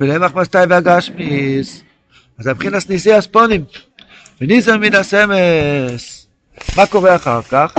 ולמח 0.00 0.34
מסתאי 0.34 0.64
והגשמיס. 0.68 1.82
אז 2.38 2.48
מבחינת 2.48 2.90
ניסי 2.90 3.12
הספונים. 3.12 3.64
וניסן 4.40 4.80
מן 4.80 4.94
הסמס. 4.94 6.26
מה 6.76 6.86
קורה 6.86 7.16
אחר 7.16 7.42
כך? 7.42 7.74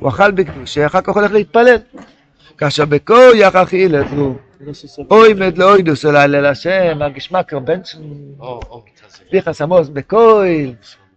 הוא 0.00 0.08
אכל 0.08 0.30
בקדושה, 0.30 0.86
אחר 0.86 1.00
כך 1.00 1.14
הולך 1.14 1.32
להתפלל. 1.32 1.76
כאשר 2.58 2.84
בכויח 2.84 3.56
אכיל 3.56 3.96
את 3.96 4.12
נו. 4.12 4.36
לא 4.60 4.72
סוסו. 4.72 5.06
אוי 5.10 5.34
מד 5.34 5.58
לאוידוס 5.58 6.04
אלי 6.04 6.38
אל 6.38 6.46
השם, 6.46 7.02
הגשמקר 7.02 7.58
בן 7.58 7.80
או, 8.40 8.60
או, 8.70 8.84
כזה. 9.06 9.18
פיחס 9.30 9.62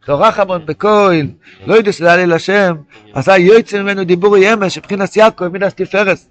תורח 0.05 0.39
המון 0.39 0.65
בקויל, 0.65 1.31
לא 1.65 1.73
יודוס 1.73 2.01
אלי 2.01 2.23
אל 2.23 2.33
השם, 2.33 2.75
עשה 3.13 3.37
יוצא 3.37 3.81
ממנו 3.81 4.03
דיבורי 4.03 4.53
אמש, 4.53 4.77
מבחינת 4.77 5.15
יעקב, 5.15 5.45
מבחינת 5.45 5.81
תפארס, 5.81 6.29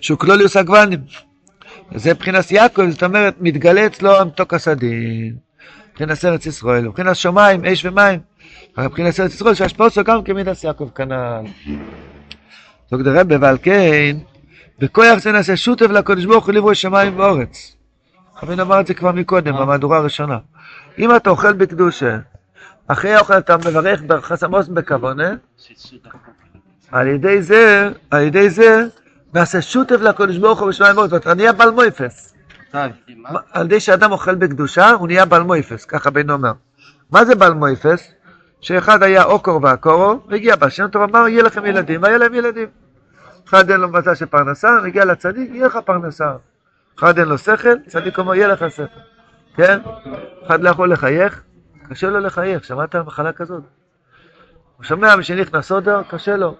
שהוא 0.00 0.18
כלוליוס 0.18 0.56
הגוונים. 0.56 1.00
זה 1.94 2.10
מבחינת 2.10 2.50
יעקב, 2.50 2.90
זאת 2.90 3.02
אומרת, 3.02 3.34
מתגלה 3.40 3.86
אצלו 3.86 4.16
המתוק 4.16 4.54
הסדין. 4.54 5.36
מבחינת 5.90 6.24
ארץ 6.24 6.46
ישראל, 6.46 6.88
מבחינת 6.88 7.16
שמיים, 7.16 7.64
אש 7.64 7.84
ומים. 7.84 8.20
אבל 8.76 8.86
מבחינת 8.86 9.20
ארץ 9.20 9.34
ישראל, 9.34 9.54
שהשפעות 9.54 9.92
שלו 9.92 10.04
גם 10.04 10.22
כמידת 10.22 10.64
יעקב 10.64 10.88
כנ"ל. 10.94 11.44
זאת 12.90 13.00
רבי, 13.06 13.36
ועל 13.36 13.58
כן, 13.62 14.16
בכוח 14.78 15.18
זה 15.18 15.32
נעשה 15.32 15.56
שותף 15.56 15.86
לקדוש 15.86 16.24
ברוך 16.24 16.46
הוא 16.46 16.54
לברוא 16.54 16.74
שמיים 16.74 17.18
ואורץ. 17.18 17.76
רבינו 18.42 18.62
אמר 18.62 18.80
את 18.80 18.86
זה 18.86 18.94
כבר 18.94 19.12
מקודם, 19.12 19.56
במהדורה 19.56 19.98
הראשונה. 19.98 20.38
אם 20.98 21.16
אתה 21.16 21.30
אוכל 21.30 21.52
בקדושה, 21.52 22.18
אחרי 22.88 23.14
האוכל 23.14 23.38
אתה 23.38 23.56
מברך 23.56 24.02
ברכס 24.06 24.44
עמוס 24.44 24.68
בכוונה, 24.68 25.34
על 26.92 27.06
ידי 27.06 27.42
זה, 27.42 27.90
על 28.10 28.22
ידי 28.22 28.50
זה, 28.50 28.86
נעשה 29.34 29.62
שותף 29.62 29.96
לקדוש 30.00 30.36
ברוך 30.36 30.60
הוא 30.60 30.68
בשמיים 30.68 30.96
ואורץ, 30.96 31.12
ואתה 31.12 31.34
נהיה 31.34 31.52
בעל 31.52 31.70
מויפס. 31.70 32.34
על 33.52 33.66
ידי 33.66 33.80
שאדם 33.80 34.12
אוכל 34.12 34.34
בקדושה, 34.34 34.90
הוא 34.90 35.06
נהיה 35.06 35.24
בעל 35.24 35.42
מויפס, 35.42 35.84
ככה 35.84 36.10
בן 36.10 36.30
אומר. 36.30 36.52
מה 37.10 37.24
זה 37.24 37.34
בעל 37.34 37.54
מויפס? 37.54 38.12
שאחד 38.60 39.02
היה 39.02 39.24
אוקור 39.24 39.60
ועקורו, 39.62 40.20
והגיע 40.28 40.56
בשם 40.56 40.88
טוב, 40.88 41.02
אמר, 41.02 41.28
יהיה 41.28 41.42
לכם 41.42 41.66
ילדים, 41.66 42.02
והיה 42.02 42.18
להם 42.18 42.34
ילדים. 42.34 42.68
אחד 43.48 43.70
אין 43.70 43.80
לו 43.80 43.88
מזל 43.88 44.14
של 44.14 44.26
פרנסה, 44.26 44.68
מגיע 44.84 45.04
לצדיק, 45.04 45.50
יהיה 45.52 45.66
לך 45.66 45.78
פרנסה. 45.84 46.32
אחד 46.98 47.18
אין 47.18 47.28
לו 47.28 47.38
שכל, 47.38 47.78
צדיק 47.86 48.18
אומר, 48.18 48.34
יהיה 48.34 48.48
לך 48.48 48.64
שכל. 48.70 48.82
כן? 49.56 49.78
אחד 50.46 50.62
לא 50.62 50.70
יכול 50.70 50.92
לחייך, 50.92 51.42
קשה 51.88 52.10
לו 52.10 52.20
לחייך, 52.20 52.64
שמעת 52.64 52.96
מחלה 52.96 53.32
כזאת? 53.32 53.62
הוא 54.76 54.84
שומע 54.84 55.16
משנכנס 55.16 55.66
סודר, 55.66 56.02
קשה 56.08 56.36
לו. 56.36 56.56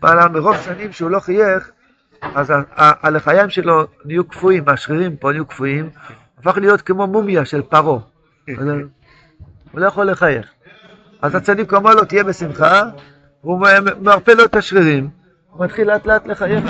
בעלה 0.00 0.28
מרוב 0.28 0.56
שנים 0.56 0.92
שהוא 0.92 1.10
לא 1.10 1.20
חייך, 1.20 1.70
אז 2.22 2.52
הלחיים 2.76 3.50
שלו 3.50 3.86
נהיו 4.04 4.24
קפואים, 4.24 4.68
השרירים 4.68 5.16
פה 5.16 5.32
נהיו 5.32 5.46
קפואים, 5.46 5.90
הפך 6.38 6.56
להיות 6.56 6.82
כמו 6.82 7.06
מומיה 7.06 7.44
של 7.44 7.62
פרעה. 7.62 8.00
הוא 9.72 9.80
לא 9.80 9.86
יכול 9.86 10.10
לחייך. 10.10 10.46
אז 11.22 11.34
הצדיק 11.34 11.72
אומר 11.72 11.94
לו, 11.94 12.04
תהיה 12.04 12.24
בשמחה, 12.24 12.82
הוא 13.40 13.66
מרפא 14.00 14.30
לו 14.30 14.44
את 14.44 14.56
השרירים, 14.56 15.10
הוא 15.50 15.64
מתחיל 15.64 15.88
לאט 15.88 16.06
לאט 16.06 16.26
לחייך. 16.26 16.64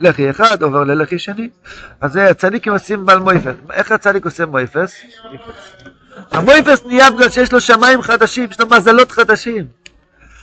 לחי 0.00 0.30
אחד 0.30 0.62
עובר 0.62 0.84
ללחי 0.84 1.18
שני. 1.18 1.50
אז 2.00 2.16
הצדיקים 2.16 2.72
עושים 2.72 3.06
בעל 3.06 3.18
מויפס. 3.18 3.54
איך 3.72 3.92
הצדיק 3.92 4.24
עושה 4.24 4.46
מויפס? 4.46 5.02
המויפס 6.30 6.84
נהיה 6.86 7.10
בגלל 7.10 7.28
שיש 7.28 7.52
לו 7.52 7.60
שמיים 7.60 8.02
חדשים, 8.02 8.48
יש 8.50 8.60
לו 8.60 8.66
מזלות 8.66 9.10
חדשים. 9.12 9.66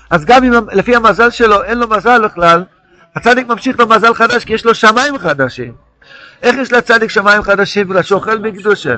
אז 0.09 0.25
גם 0.25 0.43
אם 0.43 0.53
לפי 0.71 0.95
המזל 0.95 1.29
שלו 1.29 1.63
אין 1.63 1.77
לו 1.77 1.87
מזל 1.87 2.25
בכלל, 2.25 2.63
הצדיק 3.15 3.47
ממשיך 3.47 3.79
לו 3.79 3.87
מזל 3.87 4.13
חדש 4.13 4.45
כי 4.45 4.53
יש 4.53 4.65
לו 4.65 4.75
שמיים 4.75 5.17
חדשים. 5.17 5.73
איך 6.43 6.55
יש 6.55 6.71
לצדיק 6.71 7.09
שמיים 7.09 7.41
חדשים? 7.41 7.87
בגלל 7.87 8.01
שהוא 8.01 8.19
אוכל 8.19 8.37
בקדושה. 8.37 8.95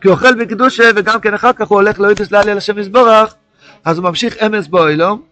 כי 0.00 0.08
הוא 0.08 0.14
אוכל 0.14 0.34
בקדושה 0.34 0.90
וגם 0.96 1.20
כן 1.20 1.34
אחר 1.34 1.52
כך 1.52 1.68
הוא 1.68 1.76
הולך 1.76 2.00
לאוידס 2.00 2.32
לעלי 2.32 2.50
על 2.50 2.58
השם 2.58 2.78
יזבורך, 2.78 3.34
אז 3.84 3.98
הוא 3.98 4.04
ממשיך 4.04 4.36
אמס 4.36 4.66
באוילום. 4.66 5.22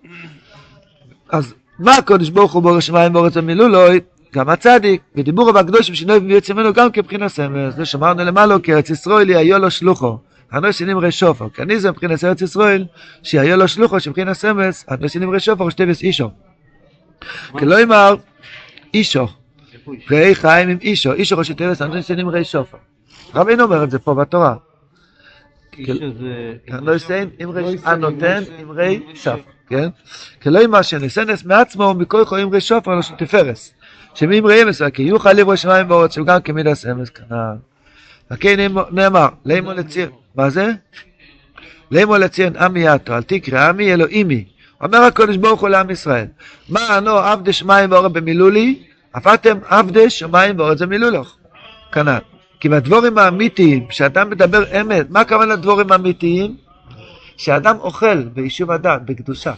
אז 1.30 1.54
מה 1.78 1.94
הקודש 1.94 2.28
ברוך 2.28 2.52
הוא 2.52 2.62
בורא 2.62 2.80
שמיים 2.80 3.14
ואורץ 3.14 3.36
ומילולוי? 3.36 4.00
גם 4.34 4.48
הצדיק, 4.48 5.00
ודיבורו 5.16 5.54
והקדושים 5.54 5.94
שינוי 5.94 6.18
ויוצא 6.18 6.54
ממנו 6.54 6.72
גם 6.72 6.90
כבחינת 6.90 7.30
סמל, 7.30 7.70
זה 7.70 7.84
שאמרנו 7.84 8.24
למעלה, 8.24 8.54
כי 8.62 8.74
ארץ 8.74 8.90
ישראל 8.90 9.28
היה 9.28 9.58
לו 9.58 9.70
שלוחו, 9.70 10.18
הנוסינים 10.52 10.98
רי 10.98 11.12
שופר, 11.12 11.48
כי 11.48 11.62
אני 11.62 11.80
זה 11.80 11.90
מבחינת 11.90 12.24
ארץ 12.24 12.42
ישראל, 12.42 12.84
שהיה 13.22 13.56
לו 13.56 13.68
שלוחו 13.68 14.00
שבחינת 14.00 14.32
סמס, 14.32 14.84
הנוסינים 14.88 15.30
רי 15.30 15.40
שופר 15.40 15.64
ושתבס 15.64 16.02
אישו. 16.02 16.30
כי 17.58 17.64
לא 17.64 17.82
אמר 17.82 18.14
אישו, 18.94 19.28
ראי 20.10 20.34
חיים 20.34 20.68
עם 20.68 20.78
אישו, 20.80 21.12
אישו 21.12 21.38
ראשי 21.38 21.54
תבס 21.54 21.82
הנוסינים 21.82 22.28
רי 22.28 22.44
שופר. 22.44 22.78
רבינו 23.34 23.64
אומר 23.64 23.84
את 23.84 23.90
זה 23.90 23.98
פה 23.98 24.14
בתורה. 24.14 24.54
הנוסיין 26.68 27.30
עם 27.38 27.50
רי, 27.50 27.76
הנותן 27.84 28.42
עם 28.58 28.70
רי 28.70 29.00
שופר, 29.14 29.40
כן? 29.68 29.88
כי 30.40 30.50
לא 30.50 30.64
אמר 30.64 30.82
שנסנס 30.82 31.44
מעצמו 31.44 31.94
מכל 31.94 32.24
חו 32.24 32.36
עם 32.36 32.50
רי 32.50 32.60
שופר, 32.60 32.94
לא 32.94 33.02
שתפרס. 33.02 33.74
שמי 34.14 34.38
אמרי 34.38 34.62
אמס, 34.62 34.82
כי 34.82 35.02
יוכל 35.02 35.32
לברוא 35.32 35.56
שמיים 35.56 35.88
בארץ, 35.88 36.14
שהוא 36.14 36.26
גם 36.26 36.40
כמידס 36.40 36.86
אמס 36.86 37.10
כנ"ל. 37.10 37.67
וכן 38.30 38.72
נאמר, 38.90 39.28
לימו 39.44 39.72
לציין, 39.72 40.08
מה 40.34 40.50
זה? 40.50 40.72
לימו 41.90 42.16
לציין 42.16 42.56
עמי 42.56 42.88
יתו, 42.88 43.16
אל 43.16 43.22
תקרא 43.22 43.68
עמי 43.68 43.92
אלוהימי. 43.92 44.44
אומר 44.80 44.98
הקדוש 44.98 45.36
ברוך 45.36 45.60
הוא 45.60 45.68
לעם 45.68 45.90
ישראל, 45.90 46.26
מה 46.68 46.96
ענו 46.96 47.10
עבדי 47.10 47.52
שמיים 47.52 47.90
בארץ 47.90 48.12
במילולי, 48.12 48.82
אתם 49.34 49.58
עבדי 49.68 50.10
שמיים 50.10 50.56
בארץ 50.56 50.82
במילולוך. 50.82 51.36
כנ"ל. 51.92 52.18
כי 52.60 52.68
בדבורים 52.68 53.18
האמיתיים, 53.18 53.86
כשאדם 53.86 54.30
מדבר 54.30 54.80
אמת, 54.80 55.10
מה 55.10 55.20
הכוונה 55.20 55.54
לדבורים 55.54 55.92
האמיתיים? 55.92 56.56
שאדם 57.36 57.76
אוכל 57.80 58.22
ביישוב 58.22 58.70
הדת, 58.70 59.00
בקדושה. 59.04 59.52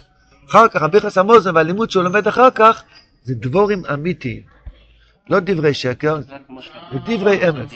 אחר 0.50 0.69
כך, 0.69 0.83
הביחס 0.83 1.19
המוזן 1.19 1.57
והלימוד 1.57 1.91
שהוא 1.91 2.05
לומד 2.05 2.27
אחר 2.27 2.50
כך, 2.50 2.83
זה 3.25 3.35
דבורים 3.35 3.83
אמיתיים. 3.95 4.41
לא 5.31 5.39
דברי 5.41 5.75
שקר, 5.75 6.21
זה 6.21 6.35
דברי 7.07 7.49
אמת. 7.49 7.69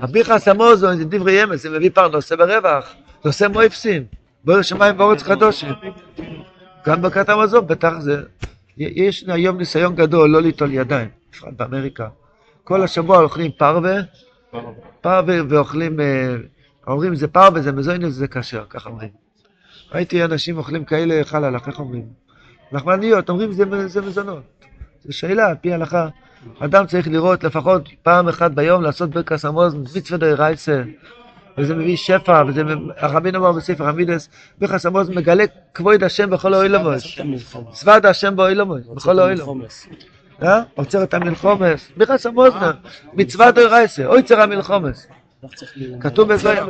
הביחס 0.00 0.48
המוזון 0.48 0.96
זה 0.96 1.04
דברי 1.04 1.44
אמת, 1.44 1.58
זה 1.58 1.70
מביא 1.70 1.90
פרנוסה 1.94 2.36
ברווח, 2.36 2.94
זה 3.22 3.28
עושה 3.28 3.48
מויפסים, 3.48 4.04
בואו 4.44 4.64
שמיים 4.64 5.00
ואורץ 5.00 5.22
חדושים. 5.22 5.72
גם 6.86 7.02
ברכת 7.02 7.28
המזון, 7.28 7.66
בטח 7.66 7.92
זה, 7.98 8.22
יש 8.76 9.24
היום 9.28 9.58
ניסיון 9.58 9.94
גדול 9.94 10.30
לא 10.30 10.42
ליטול 10.42 10.72
ידיים, 10.72 11.08
בפרט 11.30 11.52
באמריקה. 11.56 12.08
כל 12.64 12.82
השבוע 12.82 13.22
אוכלים 13.22 13.50
פרווה, 13.56 13.94
פרווה 15.00 15.36
ואוכלים, 15.48 16.00
אומרים 16.86 17.14
זה 17.14 17.28
פרווה, 17.28 17.62
זה 17.62 17.72
מזוינוס, 17.72 18.14
זה 18.14 18.28
כשר, 18.28 18.64
ככה 18.70 18.90
אומרים. 18.90 19.08
ראיתי 19.92 20.24
אנשים 20.24 20.58
אוכלים 20.58 20.84
כאלה 20.84 21.24
חלאלך, 21.24 21.68
איך 21.68 21.78
אומרים? 21.78 22.06
לחמניות, 22.72 23.28
אומרים 23.28 23.52
זה, 23.52 23.88
זה 23.88 24.00
מזונות. 24.02 24.42
זו 25.04 25.12
שאלה, 25.12 25.48
על 25.48 25.56
פי 25.60 25.72
ההלכה. 25.72 26.08
אדם 26.58 26.86
צריך 26.86 27.08
לראות 27.08 27.44
לפחות 27.44 27.88
פעם 28.02 28.28
אחת 28.28 28.50
ביום 28.50 28.82
לעשות 28.82 29.10
ברכס 29.10 29.44
המוז, 29.44 29.74
מצווה 29.74 30.18
די 30.18 30.32
רייסה, 30.32 30.82
וזה 31.58 31.74
מביא 31.74 31.96
שפע, 31.96 32.42
וזה, 32.48 32.62
הרבין 32.96 33.36
אמר 33.36 33.52
בספר 33.52 33.88
המידס, 33.88 34.28
ברכס 34.58 34.86
המוז 34.86 35.08
מגלה 35.08 35.44
כבוד 35.74 36.04
השם 36.04 36.30
בכל 36.30 36.54
האוילמוס. 36.54 37.18
צוות 37.72 38.04
השם 38.04 38.36
באוילמוס, 38.36 38.86
בכל 38.94 39.18
האוילמוס. 39.18 39.86
עוצר 40.74 41.02
את 41.02 41.14
המלחומס, 41.14 41.88
ברכס 41.96 42.26
המוז, 42.26 42.52
מצווה 43.12 43.50
די 43.50 43.64
רייסה, 43.64 44.06
עוצר 44.06 44.40
המלחומס. 44.40 45.06
כתוב 46.00 46.32
בזויה, 46.32 46.64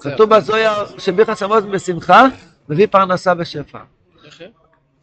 כתוב 0.00 0.34
בזויה 0.34 0.74
שברכס 0.98 1.42
המוז 1.42 1.64
בשמחה 1.64 2.26
מביא 2.68 2.86
פרנסה 2.86 3.34
בשפע. 3.34 3.78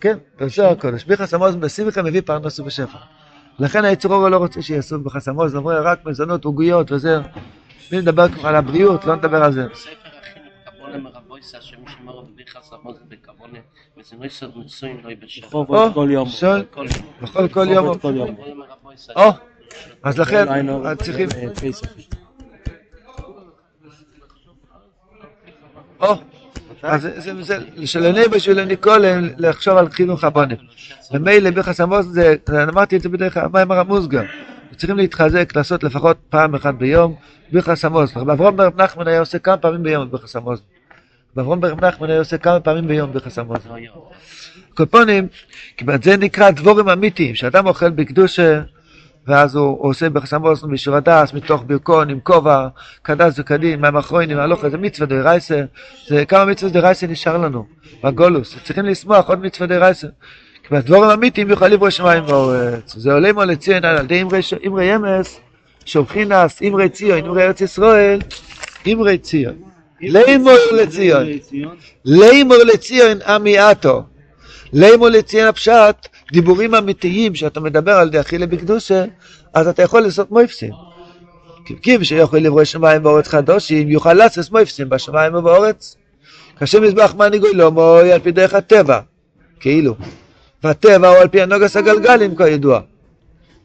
כן, 0.02 0.18
בזוהר 0.40 0.72
הקודש. 0.72 1.04
ביחס 1.04 1.34
המוז 1.34 1.56
בשמחה 1.56 2.02
מביא 2.02 2.22
פרנס 2.22 2.60
ובשפע. 2.60 2.98
לכן 3.60 3.86
היצור 3.86 4.14
אורו 4.14 4.30
לא 4.30 4.38
רוצה 4.38 4.62
שיעשו 4.62 5.00
ביחס 5.00 5.28
המוז, 5.28 5.56
אמרו 5.56 5.72
רק 5.84 6.06
מזונות, 6.06 6.46
עוגיות 6.46 6.92
וזה. 6.92 7.20
מי 7.92 7.98
נדבר 7.98 8.30
כבר 8.30 8.48
על 8.48 8.56
הבריאות, 8.56 9.06
לא 9.06 9.16
נדבר 9.16 9.44
על 9.44 9.52
זה. 9.52 9.68
בכל 17.22 17.48
כל 17.54 17.66
יום. 17.70 17.98
או, 19.16 19.30
אז 20.04 20.20
לכן 20.20 20.46
צריכים... 20.96 21.30
או. 26.00 26.31
אז 26.84 27.08
זה 27.18 27.58
שלעיני 27.86 28.28
בשביל 28.28 28.64
ניקולם 28.66 29.28
לחשוב 29.38 29.78
על 29.78 29.90
חינוך 29.90 30.24
הבונים. 30.24 30.58
ומילא 31.12 31.50
ביחס 31.50 31.82
עמוס 31.82 32.06
זה, 32.06 32.36
אמרתי 32.70 32.96
את 32.98 33.02
זה 33.02 33.10
בדרך 33.10 33.34
כלל, 33.34 33.48
מים 33.54 33.72
המוסגר. 33.72 34.24
צריכים 34.78 34.98
להתחזק, 34.98 35.56
לעשות 35.56 35.84
לפחות 35.84 36.18
פעם 36.30 36.56
אחת 36.56 36.74
ביום 36.74 37.16
ביחס 37.52 37.86
עמוס. 37.86 38.18
אברום 38.18 38.58
ברב 38.58 38.82
נחמן 38.82 39.08
היה 39.08 39.20
עושה 39.20 39.40
כמה 39.40 39.58
פעמים 39.58 39.84
ביום 39.84 40.12
ביחס 40.12 40.36
עמוס. 40.36 40.62
אברום 41.38 41.62
ברב 41.62 41.86
נחמן 41.86 42.10
היה 42.10 42.20
עושה 42.20 42.38
כמה 42.38 42.60
פעמים 42.60 42.88
ביום 42.88 43.14
ביחס 43.14 43.40
עמוס. 43.40 43.68
קופונים, 44.74 45.28
זה 46.04 46.18
נקרא 46.18 46.50
דבורים 46.52 46.90
אמיתיים, 46.90 47.36
שאדם 47.36 47.68
אוכל 47.68 47.90
בקדושה 47.90 48.62
ואז 49.28 49.56
הוא, 49.56 49.78
עושה 49.86 50.10
בחסמוס 50.10 50.64
משור 50.64 50.96
הדס, 50.96 51.34
מתוך 51.34 51.64
ברכון, 51.68 52.10
עם 52.10 52.20
כובע, 52.24 52.68
קדש 53.02 53.34
וקדים, 53.38 53.82
מים 53.82 53.98
אחרונים, 53.98 54.38
הלוך, 54.38 54.68
זה 54.68 54.78
מצווה 54.78 55.08
די 55.08 55.20
רייסה, 55.20 55.62
זה 56.08 56.26
כמה 56.26 56.46
מצווה 56.46 56.72
די 56.72 56.80
רייסה 56.80 57.08
נשאר 57.08 57.38
לנו, 57.38 57.66
בגולוס, 58.04 58.56
צריכים 58.64 58.86
לשמוח 58.86 59.30
עוד 59.30 59.42
מצווה 59.42 59.68
די 59.68 59.78
רייסה. 59.78 60.08
כי 60.64 60.76
בדבורים 60.76 61.10
אמיתיים 61.10 61.50
יוכל 61.50 61.68
לברוא 61.68 61.90
שמיים 61.90 62.24
ואורץ, 62.28 62.96
זה 62.96 63.14
עולה 63.14 63.34
מול 63.34 63.46
לציין 63.46 63.86
על 63.86 64.06
ידי 64.06 64.22
אמרי 64.66 64.96
אמס, 64.96 65.40
שובחינס, 65.86 66.62
אמרי 66.68 66.90
ציון, 66.90 67.26
אמרי 67.26 67.44
ארץ 67.44 67.62
ישראל, 67.62 68.20
אמרי 68.88 69.18
ציון. 69.18 69.54
לימור 70.02 70.58
לציון, 70.72 71.28
לימור 72.06 72.58
לציון 72.58 73.22
עמי 73.28 73.58
עטו, 73.58 74.04
לימור 74.74 75.10
לציון 75.10 75.48
הפשט, 75.48 76.08
דיבורים 76.32 76.76
אמיתיים 76.76 77.36
שאתה 77.36 77.60
מדבר 77.60 77.92
על 77.92 78.10
דאכילה 78.10 78.46
בקדושה, 78.46 79.06
אז 79.54 79.68
אתה 79.68 79.82
יכול 79.82 80.02
לעשות 80.02 80.32
מויפסים. 80.32 80.74
כי 81.82 82.06
שיכול 82.06 82.40
לברוא 82.40 82.64
שמיים 82.64 83.06
ואורץ 83.06 83.28
חדושים, 83.28 83.90
יוכל 83.90 84.14
לעשות 84.14 84.52
מויפסים 84.52 84.90
בשמיים 84.90 85.36
ובאורץ. 85.36 85.96
כאשר 86.60 86.80
מזבח 86.80 87.14
מנהיגוי 87.18 87.54
לא 87.54 87.72
מוי 87.72 88.12
על 88.12 88.20
פי 88.20 88.32
דרך 88.32 88.54
הטבע, 88.54 89.00
כאילו. 89.60 89.96
והטבע 90.64 91.08
הוא 91.08 91.18
על 91.18 91.28
פי 91.28 91.42
הנוגס 91.42 91.78
הגלגלים 91.78 92.36
כידוע. 92.36 92.80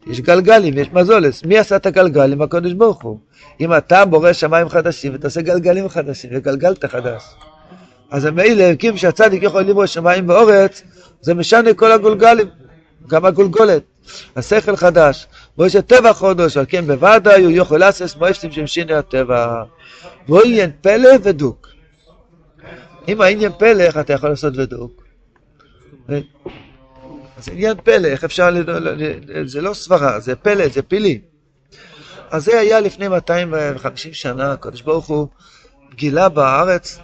יש 0.06 0.20
גלגלים, 0.20 0.78
יש 0.78 0.88
מזולס. 0.92 1.44
מי 1.44 1.58
עשה 1.58 1.76
את 1.76 1.87
הגלגלים? 1.87 2.42
הקדוש 2.42 2.73
ברוך 2.73 3.02
הוא. 3.02 3.18
אם 3.61 3.75
אתה 3.75 4.04
בורא 4.04 4.32
שמיים 4.32 4.68
חדשים 4.68 5.12
ותעשה 5.14 5.40
גלגלים 5.40 5.88
חדשים 5.88 6.30
וגלגלת 6.35 6.85
חדש. 6.85 7.23
אז 8.11 8.26
מילא, 8.26 8.62
הקים 8.62 8.96
שהצדיק 8.96 9.42
יכול 9.42 9.62
לברוא 9.62 9.87
שמיים 9.87 10.28
ואורץ, 10.28 10.82
זה 11.20 11.35
משנה 11.35 11.75
כל 11.75 11.92
הגולגלים, 11.92 12.46
גם 13.06 13.25
הגולגולת. 13.25 13.82
השכל 14.37 14.76
חדש. 14.76 15.26
מוישה 15.58 15.82
טבע 15.82 16.12
חודש, 16.12 16.56
על 16.56 16.64
כן 16.68 16.87
בוודאי 16.87 17.44
הוא 17.44 17.52
יכול 17.54 17.80
לעשות 17.80 18.16
מוישתים 18.16 18.52
שהם 18.52 18.66
שיני 18.66 18.94
הטבע. 18.94 19.62
עניין 20.44 20.70
פלא 20.80 21.11
ודוק. 21.23 21.68
אם 23.08 23.20
העניין 23.20 23.52
איך 23.80 23.99
אתה 23.99 24.12
יכול 24.12 24.28
לעשות 24.28 24.54
ודוק? 24.56 25.04
זה 27.38 27.50
עניין 27.52 27.76
פלא, 27.85 28.08
איך 28.08 28.25
אפשר. 28.25 28.50
זה 29.44 29.61
לא 29.61 29.75
סברה, 29.75 30.20
זה 30.20 30.37
פלא, 30.37 30.68
זה 30.68 30.82
פילי. 30.82 31.20
אז 32.30 32.44
זה 32.44 32.61
היה 32.61 32.80
לפני 32.80 33.08
250 33.08 34.12
שנה, 34.12 34.52
הקדוש 34.52 34.82
ברוך 34.82 35.06
הוא 35.06 35.28
גילה 35.94 36.28
בארץ, 36.28 36.99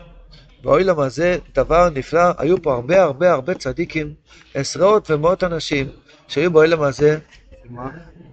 באוילם 0.63 1.01
הזה, 1.01 1.39
דבר 1.55 1.89
נפלא. 1.91 2.23
היו 2.39 2.63
פה 2.63 2.75
הרבה 2.75 3.03
הרבה 3.03 3.33
הרבה 3.33 3.55
צדיקים, 3.55 4.15
עשרות 4.55 5.11
ומאות 5.11 5.45
אנשים 5.45 5.89
שהיו 6.29 6.51
באוילם 6.53 6.83
הזה, 6.83 7.19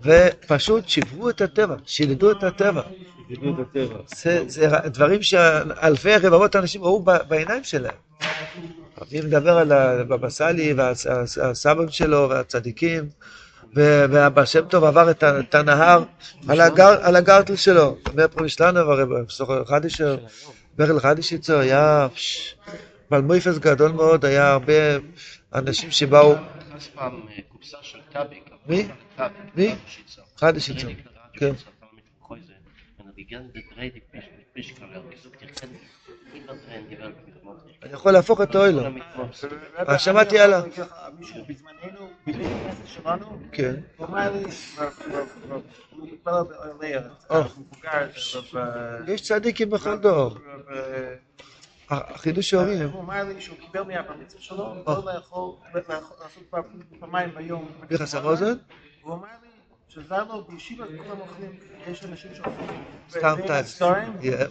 ופשוט 0.04 0.88
שיברו 0.90 1.30
את 1.30 1.42
הטבע, 1.42 1.76
שילדו 1.86 2.32
את 2.32 2.44
הטבע. 2.44 2.82
זה, 4.16 4.44
זה 4.48 4.68
דברים 4.86 5.22
שאלפי 5.22 6.18
רבבות 6.18 6.56
אנשים 6.56 6.84
ראו 6.84 7.04
בעיניים 7.28 7.64
שלהם. 7.64 7.96
אני 9.12 9.22
מדבר 9.22 9.58
על 9.58 9.72
הבבא 9.72 10.30
סאלי 10.30 10.74
והסבא 10.74 11.84
שלו 11.90 12.30
והצדיקים, 12.30 13.10
והבא 13.74 14.46
שם 14.46 14.62
טוב 14.62 14.84
עבר 14.84 15.12
את 15.12 15.56
הנהר 15.56 16.04
על 17.02 17.16
הגרטל 17.16 17.56
שלו. 17.56 17.98
אומר 18.10 18.28
פה 18.28 18.44
משלנו, 18.44 18.82
סוחר 19.30 19.66
חדישר, 19.66 20.18
ברל 20.80 21.00
חדישיצו 21.00 21.60
היה 21.60 22.08
בעל 23.10 23.22
מויפס 23.22 23.58
גדול 23.58 23.92
מאוד, 23.92 24.26
היה 24.26 24.52
הרבה 24.52 24.74
אנשים 25.56 25.92
שבאו... 25.92 26.36
מי? 28.68 28.88
מי? 29.56 29.76
חדישיצו. 30.38 30.88
כן. 31.34 31.52
אני 37.84 37.94
יכול 37.94 38.12
להפוך 38.12 38.42
את 38.42 38.56
האוילו. 38.56 38.82
שמעתי 39.98 40.40
עליו. 40.40 40.64
כן. 43.52 43.76
יש 49.08 49.22
צדיקים 49.22 49.70
בכל 49.70 49.98
דור. 49.98 50.38
החידוש 51.90 52.54
ההורים. 52.54 52.90
הוא 52.90 53.02
אמר 53.02 53.24
לי 53.24 53.42
שהוא 53.42 53.58
קיבל 53.58 53.82
מהבר 53.82 54.14
מצווה 54.22 54.42
שלו, 54.42 54.76
לא 54.86 55.12
יכול 55.12 55.56
לעשות 55.80 56.54
פעמיים 57.00 57.36
ביום. 57.36 57.72
ביחס 57.88 58.16
המוזן? 58.16 58.54
הוא 59.02 59.14
אמר 59.14 59.28
לי 59.44 59.49
שזה 59.90 60.16
לו 60.30 60.44
בישיבה 60.50 60.86
כולם 60.86 61.20
אוכלים, 61.20 61.52
יש 61.88 62.04
אנשים 62.06 62.32
שאוכלים. 62.36 62.84
סתם 63.10 63.36
טייב. 63.48 63.66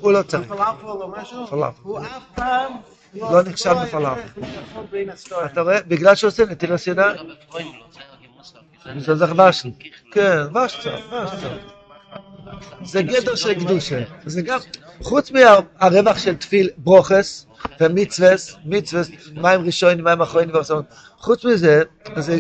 הוא 0.00 0.12
לא 0.12 0.22
צריך. 0.22 0.48
פלאפל 0.48 0.86
או 0.86 1.12
משהו? 1.18 1.46
פלאפל. 1.46 1.80
הוא 1.82 2.00
אף 2.00 2.22
פעם 2.34 2.72
לא 3.14 3.42
נחשב 3.42 3.74
בפלאפל. 3.82 4.40
אתה 5.44 5.60
רואה? 5.60 5.82
בגלל 5.82 6.14
שעושה 6.14 6.44
נטילת 6.44 6.86
ידיים. 6.86 7.16
זה 8.98 9.14
זך 9.14 9.32
ושן. 9.48 9.70
כן, 10.12 10.56
ושצה, 10.56 10.90
ושצה. 11.24 11.48
זה 12.84 13.02
גדר 13.02 13.34
של 13.34 13.54
קדושה. 13.54 14.02
זה 14.26 14.42
גם, 14.42 14.58
חוץ 15.02 15.30
מהרווח 15.30 16.18
של 16.18 16.36
תפיל 16.36 16.70
ברוכס 16.76 17.46
ומצווס, 17.80 18.56
מצווס, 18.64 19.10
מים 19.32 19.60
ראשונים, 19.66 20.04
מים 20.04 20.22
אחרונים 20.22 20.50
חוץ 21.18 21.44
מזה, 21.44 21.82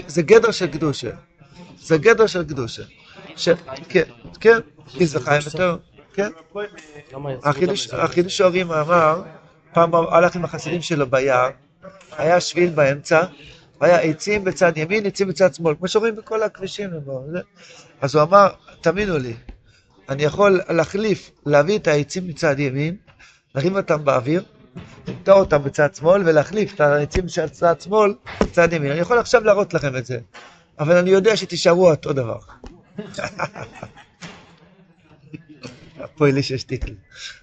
זה 0.06 0.22
גדר 0.22 0.50
של 0.50 0.66
קדושה. 0.66 1.10
זה 1.80 1.98
גדר 1.98 2.26
של 2.26 2.44
קדושה. 2.44 2.82
כן, 3.88 4.02
כן, 4.40 4.58
כי 4.86 5.06
זה 5.06 5.20
חיים 5.20 5.42
יותר, 5.46 5.76
כן. 6.14 6.30
החידוש 7.92 8.40
ההורים 8.40 8.72
אמר, 8.72 9.22
פעם 9.72 9.94
הלך 9.94 10.36
עם 10.36 10.44
החסידים 10.44 10.82
שלו 10.82 11.10
ביער, 11.10 11.50
היה 12.16 12.40
שביל 12.40 12.70
באמצע, 12.70 13.24
היה 13.80 13.98
עצים 13.98 14.44
בצד 14.44 14.72
ימין, 14.76 15.06
עצים 15.06 15.28
בצד 15.28 15.54
שמאל, 15.54 15.74
כמו 15.78 15.88
שרואים 15.88 16.16
בכל 16.16 16.42
הכבישים. 16.42 16.90
אז 18.00 18.14
הוא 18.14 18.22
אמר, 18.22 18.48
תאמינו 18.80 19.18
לי, 19.18 19.34
אני 20.08 20.22
יכול 20.22 20.60
להחליף, 20.68 21.30
להביא 21.46 21.78
את 21.78 21.88
העצים 21.88 22.28
מצד 22.28 22.58
ימין, 22.58 22.96
להרים 23.54 23.76
אותם 23.76 24.04
באוויר, 24.04 24.42
למטור 25.08 25.40
אותם 25.40 25.62
בצד 25.62 25.94
שמאל 25.94 26.22
ולהחליף 26.26 26.74
את 26.74 26.80
העצים 26.80 27.28
של 27.28 27.48
צד 27.48 27.80
שמאל 27.80 28.14
בצד 28.40 28.72
ימין. 28.72 28.90
אני 28.90 29.00
יכול 29.00 29.18
עכשיו 29.18 29.44
להראות 29.44 29.74
לכם 29.74 29.96
את 29.96 30.06
זה, 30.06 30.18
אבל 30.78 30.96
אני 30.96 31.10
יודע 31.10 31.36
שתישארו 31.36 31.90
אותו 31.90 32.12
דבר. 32.12 32.38
הפועל 35.98 36.36
איש 36.36 36.52
השתיק 36.52 36.84
לי. 36.84 36.94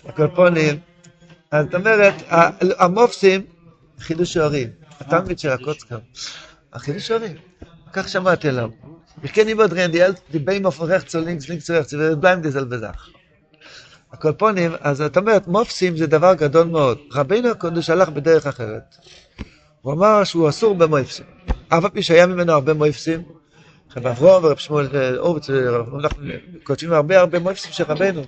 הקולפונים, 0.05 0.79
אז 1.51 1.65
זאת 1.65 1.75
אומרת, 1.75 2.13
המופסים, 2.59 3.41
חידוש 3.99 4.33
שערים, 4.33 4.69
התלמיד 4.99 5.39
של 5.39 5.49
הקוצקר, 5.49 5.97
החידוש 6.73 7.07
שערים, 7.07 7.35
כך 7.93 8.09
שמעתי 8.09 8.49
עליו. 8.49 8.69
Rechts 10.93 11.15
und 11.15 11.25
links, 11.27 11.45
links 11.49 11.69
und 11.69 11.75
rechts, 11.75 11.93
und 11.93 12.21
bleiben 12.21 12.41
dieselbe 12.41 12.79
Sache. 12.79 13.11
הקולפונים, 14.11 14.71
אז 14.79 15.01
את 15.01 15.17
אומרת, 15.17 15.47
מופסים 15.47 15.97
זה 15.97 16.07
דבר 16.07 16.33
גדול 16.33 16.67
מאוד. 16.67 16.97
רבינו 17.13 17.49
הקודש 17.49 17.89
הלך 17.89 18.09
בדרך 18.09 18.47
אחרת. 18.47 18.95
הוא 19.81 19.93
אמר 19.93 20.23
שהוא 20.23 20.49
אסור 20.49 20.75
במופסים. 20.75 21.25
אף 21.69 21.83
על 21.83 21.89
פי 21.89 22.03
שהיה 22.03 22.27
ממנו 22.27 22.51
הרבה 22.51 22.73
מופסים, 22.73 23.23
רב 23.97 24.07
אברום 24.07 24.43
ורב 24.43 24.57
שמואל 24.57 25.17
אורבץ, 25.17 25.49
אנחנו 25.49 26.23
כותבים 26.63 26.93
הרבה 26.93 27.19
הרבה 27.19 27.39
מופסים 27.39 27.71
של 27.71 27.83
רבנו. 27.83 28.23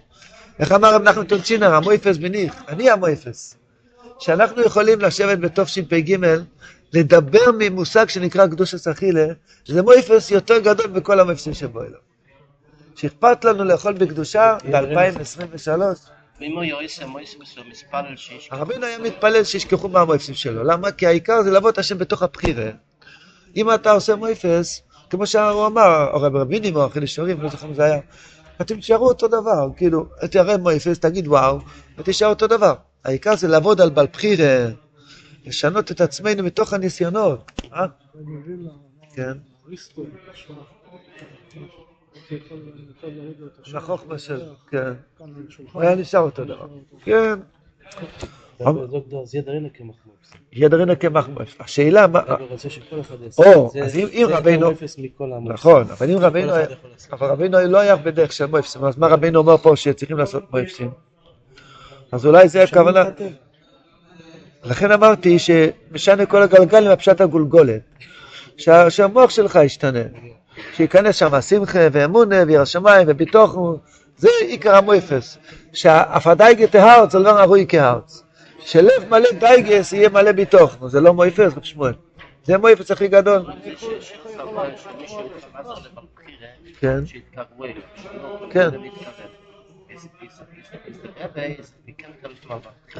איך 0.60 0.71
אמר 0.71 0.95
רב 0.95 1.01
נחמן 1.01 1.23
טונצ'ינר, 1.23 1.73
המויפס 1.73 2.17
בניך, 2.17 2.53
אני 2.67 2.89
המויפס. 2.89 3.58
שאנחנו 4.19 4.62
יכולים 4.62 5.01
לשבת 5.01 5.39
בתשפ"ג 5.39 6.17
לדבר 6.93 7.51
ממושג 7.60 8.10
שנקרא 8.10 8.47
קדושת 8.47 8.88
אכילה, 8.88 9.25
זה 9.65 9.82
מויפס 9.82 10.32
יותר 10.32 10.60
גדול 10.60 10.88
בכל 10.88 11.19
המויפסים 11.19 11.53
שבו 11.53 11.82
אליו. 11.82 11.99
שאכפת 12.95 13.45
לנו 13.45 13.63
לאכול 13.63 13.93
בקדושה 13.93 14.58
ב-2023. 14.71 15.69
הרבינו 18.51 18.86
היה 18.86 18.99
מתפלל 18.99 19.43
שישכחו 19.43 19.89
מהמויפסים 19.89 20.36
שלו. 20.36 20.63
למה? 20.63 20.91
כי 20.91 21.08
העיקר 21.08 21.41
זה 21.43 21.51
לעבוד 21.51 21.80
השם 21.80 21.97
בתוך 21.97 22.23
הבחירה. 22.23 22.69
אם 23.56 23.73
אתה 23.73 23.91
עושה 23.91 24.15
מויפס, 24.15 24.82
כמו 25.10 25.28
שהוא 25.28 25.67
אמר, 25.67 26.10
הרב 26.13 26.36
רבינים 26.36 26.76
או 26.76 26.86
החידוש 26.86 27.15
שורים, 27.15 27.41
לא 27.41 27.50
זוכר 27.50 27.67
אם 27.67 27.74
זה 27.74 27.84
היה, 27.84 28.00
אתם 28.62 28.80
תשארו 28.80 29.08
אותו 29.08 29.28
דבר, 29.28 29.70
כאילו, 29.78 30.06
תראה 30.32 30.58
מויפס, 30.58 31.00
תגיד 31.00 31.28
וואו, 31.28 31.60
ותשאר 31.98 32.28
אותו 32.28 32.48
דבר. 32.48 32.74
העיקר 33.06 33.36
זה 33.36 33.48
לעבוד 33.48 33.82
על 33.82 33.89
בעל 33.89 34.08
בחירה. 34.13 34.67
לשנות 35.46 35.91
את 35.91 36.02
עצמנו 36.02 36.43
מתוך 36.43 36.74
הניסיונות. 36.74 37.52
אה? 37.74 37.86
כן. 39.13 39.38
החוכמה 43.74 44.20
של, 44.20 44.41
כן. 44.70 44.93
הוא 45.72 45.82
היה 45.82 45.96
נשאר 45.96 46.20
אותו 46.20 46.46
דבר. 46.46 46.67
כן. 47.04 47.39
יד 50.54 50.74
רינה 50.74 50.96
כמחמוס. 50.96 51.56
השאלה 51.60 52.08
מה... 52.08 52.22
או, 53.38 53.72
אז 53.84 53.96
אם 53.96 54.28
רבינו... 54.30 54.72
נכון, 55.46 55.82
אבל 55.91 56.12
אם 56.12 56.17
רבינו... 56.17 56.54
אבל 57.12 57.28
רבינו 57.28 57.58
לא 57.60 57.78
היה 57.78 57.96
בדרך 57.96 58.32
של 58.32 58.46
מויפסים, 58.46 58.84
אז 58.86 58.98
מה 58.98 59.08
רבינו 59.08 59.39
אומר 59.39 59.58
פה 59.58 59.76
שצריכים 59.76 60.17
לעשות 60.17 60.52
מויפסים? 60.52 60.89
אז 62.12 62.26
אולי 62.26 62.48
זה 62.48 62.63
הכוונה... 62.63 63.04
לכן 64.63 64.91
אמרתי 64.91 65.39
שמשנה 65.39 66.26
כל 66.26 66.43
הגלגלים 66.43 66.91
הפשט 66.91 67.22
הגולגולת. 67.22 67.82
שהמוח 68.89 69.30
שלך 69.30 69.60
ישתנה. 69.63 70.00
שייכנס 70.74 71.15
שם 71.15 71.41
שמחה 71.41 71.80
ואמונה 71.91 72.36
וירא 72.48 72.65
שמיים 72.65 73.08
וביטוחו, 73.10 73.78
זה 74.17 74.30
עיקר 74.41 74.76
המויפס. 74.76 75.38
שהפדייגה 75.74 76.67
תהארץ 76.67 77.12
זה 77.12 77.20
לא 77.20 77.41
נרוי 77.41 77.65
כהארץ. 77.70 78.24
שלב 78.67 79.10
מלא 79.10 79.30
דייגס 79.39 79.93
יהיה 79.93 80.10
מלא 80.10 80.32
ביטוחו, 80.32 80.89
זה 80.89 81.01
לא 81.01 81.13
מויפס, 81.13 81.53
רב 81.58 81.63
שמואל. 81.63 81.93
זה 82.43 82.56
המויפס 82.56 82.91
הכי 82.91 83.08
גדול. 83.08 83.41
כן. 86.80 86.99
כן. 88.51 88.69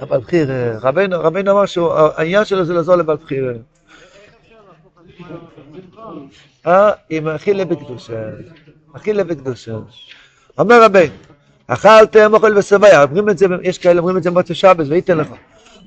אבל 0.02 0.18
בחיר, 0.18 0.50
רבינו 0.82 1.52
אמר 1.52 1.66
שהעניין 1.66 2.46
שלו 2.46 2.66
זה 2.66 2.74
לעזור 2.74 2.96
לבעל 2.96 3.18
בחיר. 3.18 3.58
אה, 6.68 6.92
עם 7.10 7.28
אכילה 7.28 7.66
בקדושה. 7.66 8.30
אכילה 8.94 9.24
וקדושה. 9.28 9.78
אומר 10.58 10.84
רבי, 10.84 11.10
אכלתם 11.68 12.34
אוכל 12.34 12.58
ושבויה, 12.58 13.04
אומרים 13.04 13.30
את 13.30 13.38
זה, 13.38 13.46
יש 13.64 13.78
כאלה 13.78 14.00
אומרים 14.00 14.18
את 14.18 14.24
זה 14.24 14.32
במוצא 14.32 14.54
שבס, 14.54 14.88
וייתן 14.90 15.18
לך. 15.18 15.28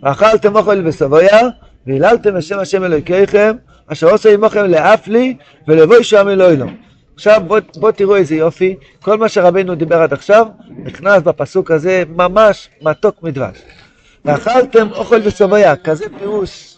אכלתם 0.03 0.57
אוכל 0.57 0.87
ושבויה, 0.87 1.41
והיללתם 1.87 2.35
בשם 2.35 2.59
השם 2.59 2.85
אלוהיכיכם, 2.85 3.57
אשר 3.87 4.11
עושה 4.11 4.35
עמכם 4.35 4.65
לאף 4.65 5.09
לי 5.09 5.37
ולבוא 5.69 6.03
שם 6.03 6.29
אלוהים. 6.29 6.77
עכשיו 7.15 7.41
בוא, 7.47 7.61
בוא 7.77 7.91
תראו 7.91 8.17
איזה 8.17 8.35
יופי, 8.35 8.77
כל 9.03 9.19
מה 9.19 9.29
שרבנו 9.29 9.75
דיבר 9.75 10.03
עד 10.03 10.13
עכשיו, 10.13 10.47
נכנס 10.85 11.23
בפסוק 11.23 11.71
הזה 11.71 12.03
ממש 12.09 12.69
מתוק 12.83 13.23
מדבש. 13.23 13.59
ואכלתם 14.25 14.89
אוכל 14.93 15.21
ושבויה, 15.25 15.77
כזה 15.77 16.05
פירוש, 16.19 16.77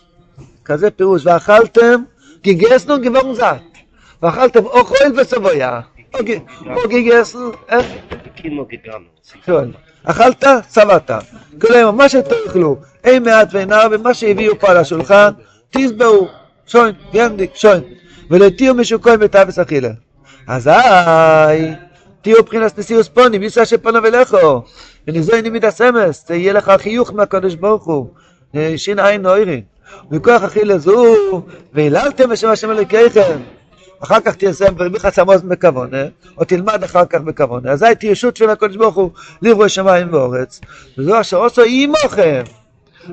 כזה 0.64 0.90
פירוש, 0.90 1.26
ואכלתם 1.26 2.02
גיגסנו 2.42 3.00
גבור 3.00 3.34
זת, 3.34 3.60
ואכלתם 4.22 4.64
אוכל 4.64 5.20
ושבויה, 5.20 5.80
או 6.14 6.88
גיגסנו, 6.88 7.50
איך? 7.68 7.86
גיגרנו. 8.68 9.04
כן. 9.44 9.70
אכלת, 10.04 10.44
שבעת. 10.74 11.10
כלומר, 11.60 11.90
מה 11.90 12.08
שתאכלו, 12.08 12.76
אי 13.04 13.18
מעט 13.18 13.48
ואין 13.52 13.72
הרבה, 13.72 13.98
מה 13.98 14.14
שהביאו 14.14 14.58
פה 14.58 14.70
על 14.70 14.76
השולחן, 14.76 15.30
תשבעו, 15.70 16.28
שוין, 16.66 16.94
ינדיק, 17.12 17.54
שוין, 17.54 17.82
ולתיהו 18.30 18.74
משוקוין 18.74 19.20
בתאווס 19.20 19.58
אכילה. 19.58 19.90
אזי, 20.48 20.70
תהיו 22.22 22.36
מבחינת 22.38 22.78
נשיאוס 22.78 23.08
פונים, 23.08 23.42
יישא 23.42 23.64
שפונו 23.64 24.02
ולכו, 24.02 24.62
ונזוי 25.08 25.42
נימיד 25.42 25.64
הסמס, 25.64 26.30
יהיה 26.30 26.52
לך 26.52 26.72
חיוך 26.78 27.12
מהקדוש 27.12 27.54
ברוך 27.54 27.84
הוא, 27.84 28.06
שין 28.76 28.98
עין 28.98 29.22
נוירין. 29.22 29.60
מכוח 30.10 30.42
אכילה 30.42 30.78
זו, 30.78 31.16
והיללתם 31.72 32.30
בשם 32.30 32.48
השם 32.48 32.70
אלוקיכם. 32.70 33.38
אחר 34.02 34.20
כך 34.20 34.36
תיישם 34.36 34.74
ברמיחס 34.76 35.18
עמוז 35.18 35.42
בכוונה, 35.42 36.02
או 36.38 36.44
תלמד 36.44 36.84
אחר 36.84 37.04
כך 37.04 37.20
בכוונה. 37.20 37.72
אזי 37.72 37.94
תהיה 37.98 38.14
שות 38.14 38.36
של 38.36 38.50
הקדוש 38.50 38.76
ברוך 38.76 38.94
הוא 38.94 39.10
לברוא 39.42 39.68
שמיים 39.68 40.14
ואורץ, 40.14 40.60
וזו 40.98 41.20
אשר 41.20 41.36
עושו 41.36 41.62
עמוכם. 41.66 42.42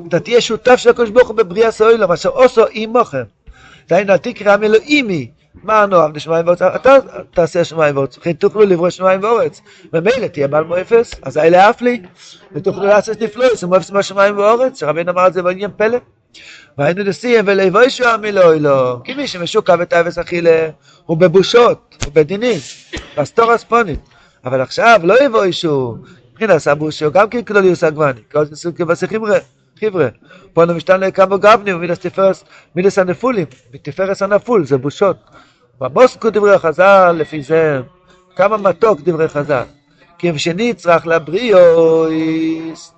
אתה 0.08 0.19
תהיה 0.19 0.41
שותף 0.41 0.75
של 0.75 0.89
הקדוש 0.89 1.10
ברוך 1.10 1.28
הוא 1.28 1.38
בבריאה 1.38 1.71
סוילום, 1.71 2.12
אשר 2.12 2.30
עושו 2.30 2.62
עמוכם. 2.71 3.23
דהיינו, 3.89 4.13
אל 4.13 4.17
תקרא 4.17 4.58
מלואימי. 4.58 5.32
מה 5.63 5.84
הנועם 5.84 6.15
לשמיים 6.15 6.45
ואורץ? 6.45 6.62
אתה 6.62 6.95
תעשה 7.34 7.63
שמיים 7.63 7.95
ואורץ, 7.95 8.17
וכן 8.17 8.34
תוכלו 8.34 8.62
לברוא 8.62 8.89
שמיים 8.89 9.23
ואורץ. 9.23 9.62
ומילא 9.93 10.28
תהיה 10.28 10.47
בעל 10.47 10.63
מואפס, 10.63 11.15
אזי 11.21 11.49
לאף 11.52 11.82
לי, 11.82 12.02
ותוכלו 12.52 12.84
לעשות 12.84 13.21
נפלויס, 13.21 13.63
ומואפס 13.63 13.91
מהשמיים 13.91 14.38
ואורץ, 14.38 14.80
שרבינו 14.80 15.12
אמר 15.12 15.28
את 15.28 15.34
זה 15.34 15.41
בעניין 15.41 15.71
פלא. 15.78 15.97
והיינו 16.78 17.04
נשיאים 17.04 17.46
ולבוי 17.48 17.89
שהוא 17.89 18.08
המילוי 18.08 18.60
לו, 18.60 19.04
כי 19.04 19.13
מי 19.13 19.28
שמשוקע 19.28 19.76
בתאווס 19.76 20.18
אכילה 20.18 20.70
הוא 21.06 21.18
בבושות, 21.18 21.96
הוא 22.06 22.13
בדינים, 22.13 22.60
בסטור 23.18 23.52
הספונית. 23.52 24.00
אבל 24.46 24.62
עכשיו 24.62 25.00
לא 25.04 25.24
יבואי 25.24 25.54
שהוא, 25.54 25.98
מבחינת 26.32 26.68
הבושו, 26.68 27.12
גם 27.12 27.30
כן 27.30 27.42
כלוליוס 27.42 27.84
הגווני, 27.84 28.22
כל 28.32 28.46
זה 28.46 28.56
סוג 28.56 28.76
כבשי 28.76 29.06
חבר'ה. 29.80 30.08
פה 30.54 30.63
אנו 30.63 30.74
משתנה 30.74 31.12
כמה 31.12 31.38
גבני 31.38 31.74
ומידס 31.74 32.00
תפרס, 32.00 32.44
מידס 32.76 33.00
הנפולים, 33.00 33.46
מתפרס 33.74 34.22
הנפול, 34.22 34.65
זה 34.65 34.78
בושות. 34.78 35.18
בבוסקו 35.82 36.30
דברי 36.30 36.60
חז"ל, 36.60 37.15
לפי 37.18 37.42
זה, 37.44 37.82
כמה 38.36 38.58
מתוק 38.58 39.02
דברי 39.02 39.28
חז"ל. 39.28 39.63
כי 40.18 40.30
אם 40.30 40.38
שנצרך 40.38 41.08
לבריאויס, 41.08 42.92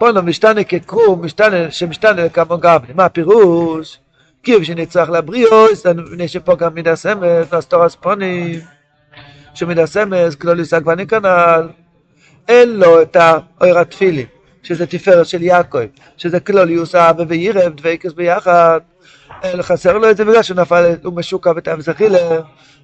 פונו 0.00 0.22
משתנה 0.22 0.64
כקרום, 0.64 1.24
משתנה, 1.24 1.70
שמשתנה 1.70 2.24
לכמה 2.24 2.56
גבני. 2.56 2.94
מה 2.94 3.04
הפירוש? 3.04 3.98
כי 4.42 4.64
שנצרך 4.64 5.10
לבריאוס, 5.10 5.86
מפני 5.86 6.28
שפה 6.28 6.56
גם 6.56 6.74
מידע 6.74 6.94
סמס, 6.94 7.52
נסתור 7.52 7.82
הספונים, 7.84 8.60
שמידע 9.54 9.86
סמס, 9.86 10.34
כלוליס 10.34 10.74
הגווני 10.74 11.06
כנ"ל, 11.06 11.68
אין 12.48 12.68
לו 12.76 13.02
את 13.02 13.16
האור 13.16 13.78
התפילים, 13.78 14.26
שזה 14.62 14.86
תפארת 14.86 15.26
של 15.26 15.42
יעקב, 15.42 15.78
שזה 16.16 16.40
כלוליוס 16.40 16.94
אבא 16.94 17.24
וירב, 17.28 17.72
דבקס 17.76 18.12
ביחד. 18.12 18.80
אין, 19.42 19.62
חסר 19.62 19.98
לו 19.98 20.10
את 20.10 20.16
זה 20.16 20.24
בגלל 20.24 20.42
שהוא 20.42 20.56
נפל, 20.56 20.94
הוא 21.04 21.12
משוקע 21.14 21.52
אכילה. 21.90 22.18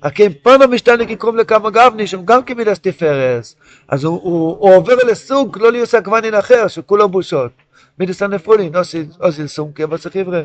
רק 0.05 0.21
אם 0.21 0.33
פונו 0.43 0.69
משתנה 0.69 1.07
כקרום 1.07 1.37
לכמה 1.37 1.71
גבני, 1.71 2.07
שהוא 2.07 2.27
גם 2.27 2.43
כמידס 2.43 2.79
תפארס, 2.79 3.57
אז 3.89 4.05
הוא, 4.05 4.21
הוא, 4.23 4.57
הוא 4.59 4.75
עובר 4.75 4.95
לסוג 4.95 5.55
כלוליוס 5.55 5.95
הגוונין 5.95 6.35
אחר, 6.35 6.69
שכולו 6.69 7.09
בושות. 7.09 7.51
מידס 7.99 8.23
הנפולין, 8.23 8.73
אוסיל 9.21 9.47
סומקי 9.47 9.87
בסחיברה. 9.87 10.43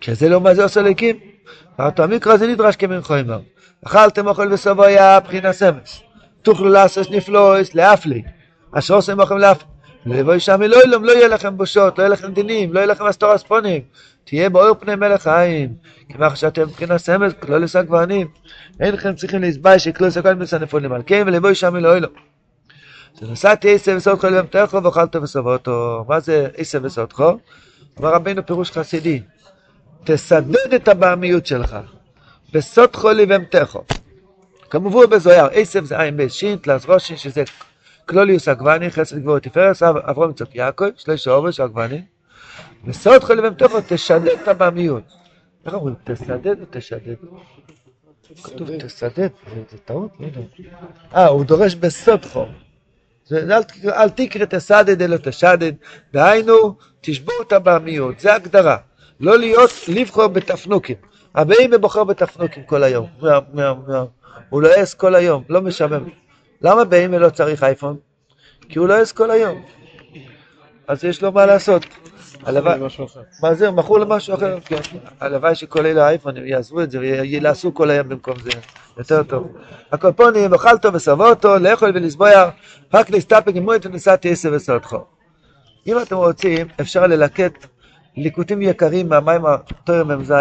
שזה 0.00 0.28
לא 0.28 0.40
מה 0.40 0.54
זה 0.54 0.62
עושה 0.62 0.82
לקים. 0.82 1.16
אותו 1.78 2.02
המקרא 2.02 2.36
זה 2.36 2.46
נדרש 2.46 2.76
כמין 2.76 3.02
חומר. 3.02 3.40
אכלתם 3.86 4.26
אוכל 4.26 4.52
וסבויה 4.52 5.20
בחינה 5.20 5.52
סמס. 5.52 6.00
תוכלו 6.42 6.68
לעשות 6.68 7.10
נפלויס 7.10 7.74
לאפלי. 7.74 8.22
אשר 8.72 8.94
עושים 8.94 9.20
לכם 9.20 9.38
לאפלי. 9.38 9.70
לבואי 10.06 10.40
שם 10.40 10.62
אלוהים, 10.62 11.04
לא 11.04 11.12
יהיה 11.12 11.28
לכם 11.28 11.56
בושות, 11.56 11.98
לא 11.98 12.02
יהיה 12.02 12.10
לכם 12.10 12.32
דינים, 12.32 12.72
לא 12.72 12.78
יהיה 12.78 12.86
לכם 12.86 13.06
אסתור 13.06 13.34
אספונים. 13.34 13.82
תהיה 14.24 14.50
באור 14.50 14.74
פני 14.74 14.94
מלך 14.94 15.26
העין. 15.26 15.74
כמה 16.12 16.36
שאתם 16.36 16.62
מבחינה 16.62 16.98
סמס, 16.98 17.32
כלול 17.40 17.64
עשה 17.64 17.82
גוונים. 17.82 18.26
אינכם 18.80 19.14
צריכים 19.14 19.42
להסבייש 19.42 19.84
שכלול 19.84 20.08
עשה 20.08 20.20
גוונים 20.20 20.38
בסנפונים. 20.38 20.92
על 20.92 21.02
כן 21.06 21.26
שם 21.54 21.76
אלוהים. 21.76 22.02
זה 23.20 23.32
נשאתי 23.32 23.74
עשה 23.74 23.96
וסוד 23.96 24.20
כל 24.20 24.34
יום 24.34 24.46
תכו 24.46 24.82
ואכלת 24.82 25.16
וסבותו. 25.16 26.04
מה 26.08 26.20
זה 26.20 26.48
עשה 26.56 26.78
וסודכו? 26.82 27.38
אמר 28.00 28.14
רבינו 28.14 28.46
פירוש 28.46 28.70
חסידי. 28.70 29.22
תסדד 30.04 30.74
את 30.74 30.88
הבעמיות 30.88 31.46
שלך. 31.46 31.76
בסוד 32.52 32.96
חולי 32.96 33.26
ומתכו. 33.28 33.84
כמובן 34.70 35.10
בזויר, 35.10 35.44
עשב 35.52 35.84
זה 35.84 36.00
עין 36.00 36.16
בית 36.16 36.32
שין, 36.32 36.56
תלס 36.56 36.86
ראשין, 36.88 37.16
שזה 37.16 37.42
כלוליוס 38.06 38.48
הגווני, 38.48 38.90
חסד 38.90 39.18
גבורת 39.18 39.42
תפארס, 39.42 39.82
אברהם 39.82 40.32
צוק 40.32 40.54
יעקב, 40.54 40.84
שלושה 40.96 41.30
עובש 41.30 41.60
הגווני. 41.60 42.02
בסוד 42.84 43.24
חולי 43.24 43.48
ומתכו 43.48 43.78
תשדד 43.88 44.28
את 44.42 44.48
הבעמיות. 44.48 45.02
איך 45.66 45.74
אומרים? 45.74 45.94
תסדד 46.04 46.60
או 46.60 46.66
תשדד? 46.70 47.14
כתוב 48.42 48.76
תסדד, 48.78 49.28
זה 49.70 49.78
טעות? 49.84 50.10
אה, 51.14 51.26
הוא 51.26 51.44
דורש 51.44 51.74
בסוד 51.74 52.24
חור. 52.24 52.48
אל 53.84 54.08
תקרא 54.08 54.44
תסדד 54.44 55.02
אלא 55.02 55.16
תשדד, 55.16 55.72
דהיינו, 56.12 56.74
תשבור 57.00 57.34
את 57.46 57.52
הבעמיות, 57.52 58.20
זה 58.20 58.34
הגדרה. 58.34 58.76
לא 59.20 59.38
להיות, 59.38 59.70
לבחור 59.88 60.26
בתפנוקים. 60.26 60.96
הבאים 61.34 61.70
ובוחר 61.74 62.04
בתפנוקים 62.04 62.62
כל 62.62 62.82
היום. 62.82 63.06
הוא 64.48 64.62
לועס 64.62 64.94
כל 64.94 65.14
היום, 65.14 65.44
לא 65.48 65.60
משעמם. 65.60 66.08
למה 66.62 66.84
באים 66.84 67.14
ולא 67.14 67.30
צריך 67.30 67.62
אייפון? 67.62 67.96
כי 68.68 68.78
הוא 68.78 68.88
לועס 68.88 69.12
כל 69.12 69.30
היום. 69.30 69.62
אז 70.88 71.04
יש 71.04 71.22
לו 71.22 71.32
מה 71.32 71.46
לעשות. 71.46 71.86
הלוואי, 72.42 72.80
מה 73.42 73.54
זה, 73.54 73.70
מכור 73.70 73.98
למשהו 73.98 74.34
אחר. 74.34 74.58
הלוואי 75.20 75.54
שכל 75.54 75.86
אלה 75.86 76.06
האייפונים 76.06 76.46
יעזבו 76.46 76.82
את 76.82 76.90
זה 76.90 76.98
ויעשו 76.98 77.74
כל 77.74 77.90
היום 77.90 78.08
במקום 78.08 78.34
זה, 78.42 78.50
יותר 78.98 79.22
טוב. 79.22 79.52
הקופונים, 79.92 80.52
אוכל 80.52 80.78
טוב 80.78 80.94
וסבו 80.94 81.26
אותו, 81.26 81.58
לאכול 81.58 81.90
ולסבויה, 81.94 82.50
רק 82.94 83.10
להסתפק 83.10 83.52
עם 83.54 83.62
מועד 83.62 83.86
עשר 84.24 84.52
וסרטכו. 84.52 85.04
אם 85.86 85.98
אתם 86.02 86.16
רוצים, 86.16 86.66
אפשר 86.80 87.06
ללקט 87.06 87.66
ליקוטים 88.16 88.62
יקרים 88.62 89.08
מהמים 89.08 89.46
התואר 89.46 90.04
מ"ז, 90.04 90.34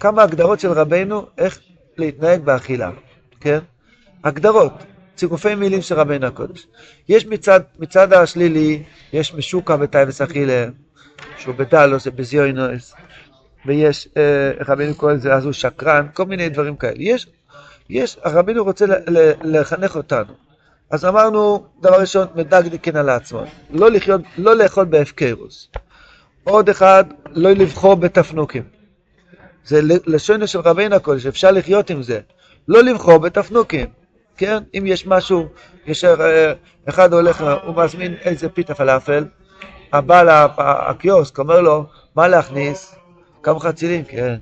כמה 0.00 0.22
הגדרות 0.22 0.60
של 0.60 0.72
רבנו 0.72 1.26
איך 1.38 1.60
להתנהג 1.96 2.40
באכילה, 2.40 2.90
כן? 3.40 3.58
הגדרות, 4.24 4.72
צירופי 5.16 5.54
מילים 5.54 5.82
של 5.82 5.94
רבנו 5.94 6.26
הקודש. 6.26 6.66
יש 7.08 7.26
מצד, 7.26 7.60
מצד 7.78 8.12
השלילי, 8.12 8.82
יש 9.12 9.34
משוקה 9.34 9.76
וטייבס 9.80 10.20
אכילה, 10.20 10.66
שהוא 11.38 11.54
בדלוס 11.54 12.06
ובזיונוס, 12.06 12.94
ויש, 13.66 14.08
אה, 14.16 14.52
רבנו 14.68 14.94
קורא 14.94 15.12
לזה, 15.12 15.34
אז 15.34 15.44
הוא 15.44 15.52
שקרן, 15.52 16.06
כל 16.14 16.24
מיני 16.24 16.48
דברים 16.48 16.76
כאלה. 16.76 16.94
יש, 16.98 17.26
יש, 17.90 18.16
רבנו 18.24 18.64
רוצה 18.64 18.86
לחנך 19.42 19.96
אותנו. 19.96 20.32
אז 20.90 21.04
אמרנו, 21.04 21.66
דבר 21.80 22.00
ראשון, 22.00 22.26
מדגדיקן 22.34 22.96
על 22.96 23.08
עצמו, 23.08 23.44
לא 23.70 23.90
לחיות, 23.90 24.20
לא 24.38 24.56
לאכול 24.56 24.84
בהפקרוס. 24.84 25.68
עוד 26.44 26.68
אחד, 26.68 27.04
לא 27.26 27.50
לבחור 27.50 27.94
בתפנוקים. 27.94 28.62
זה 29.64 29.80
לשונו 30.06 30.46
של 30.46 30.60
רבינו 30.60 30.96
הקודש, 30.96 31.26
אפשר 31.26 31.50
לחיות 31.50 31.90
עם 31.90 32.02
זה. 32.02 32.20
לא 32.68 32.82
לבחור 32.82 33.18
בתפנוקים, 33.18 33.86
כן? 34.36 34.62
אם 34.78 34.84
יש 34.86 35.06
משהו, 35.06 35.48
יש 35.86 36.04
אחד 36.88 37.12
הולך, 37.12 37.44
הוא 37.64 37.84
מזמין 37.84 38.14
איזה 38.14 38.48
פיתה 38.48 38.74
פלאפל, 38.74 39.24
הבעל 39.94 40.28
הקיוסק 40.58 41.38
אומר 41.38 41.60
לו, 41.60 41.84
מה 42.14 42.28
להכניס? 42.28 42.94
כמה 43.42 43.60
חצילים? 43.60 44.04
כן. 44.04 44.36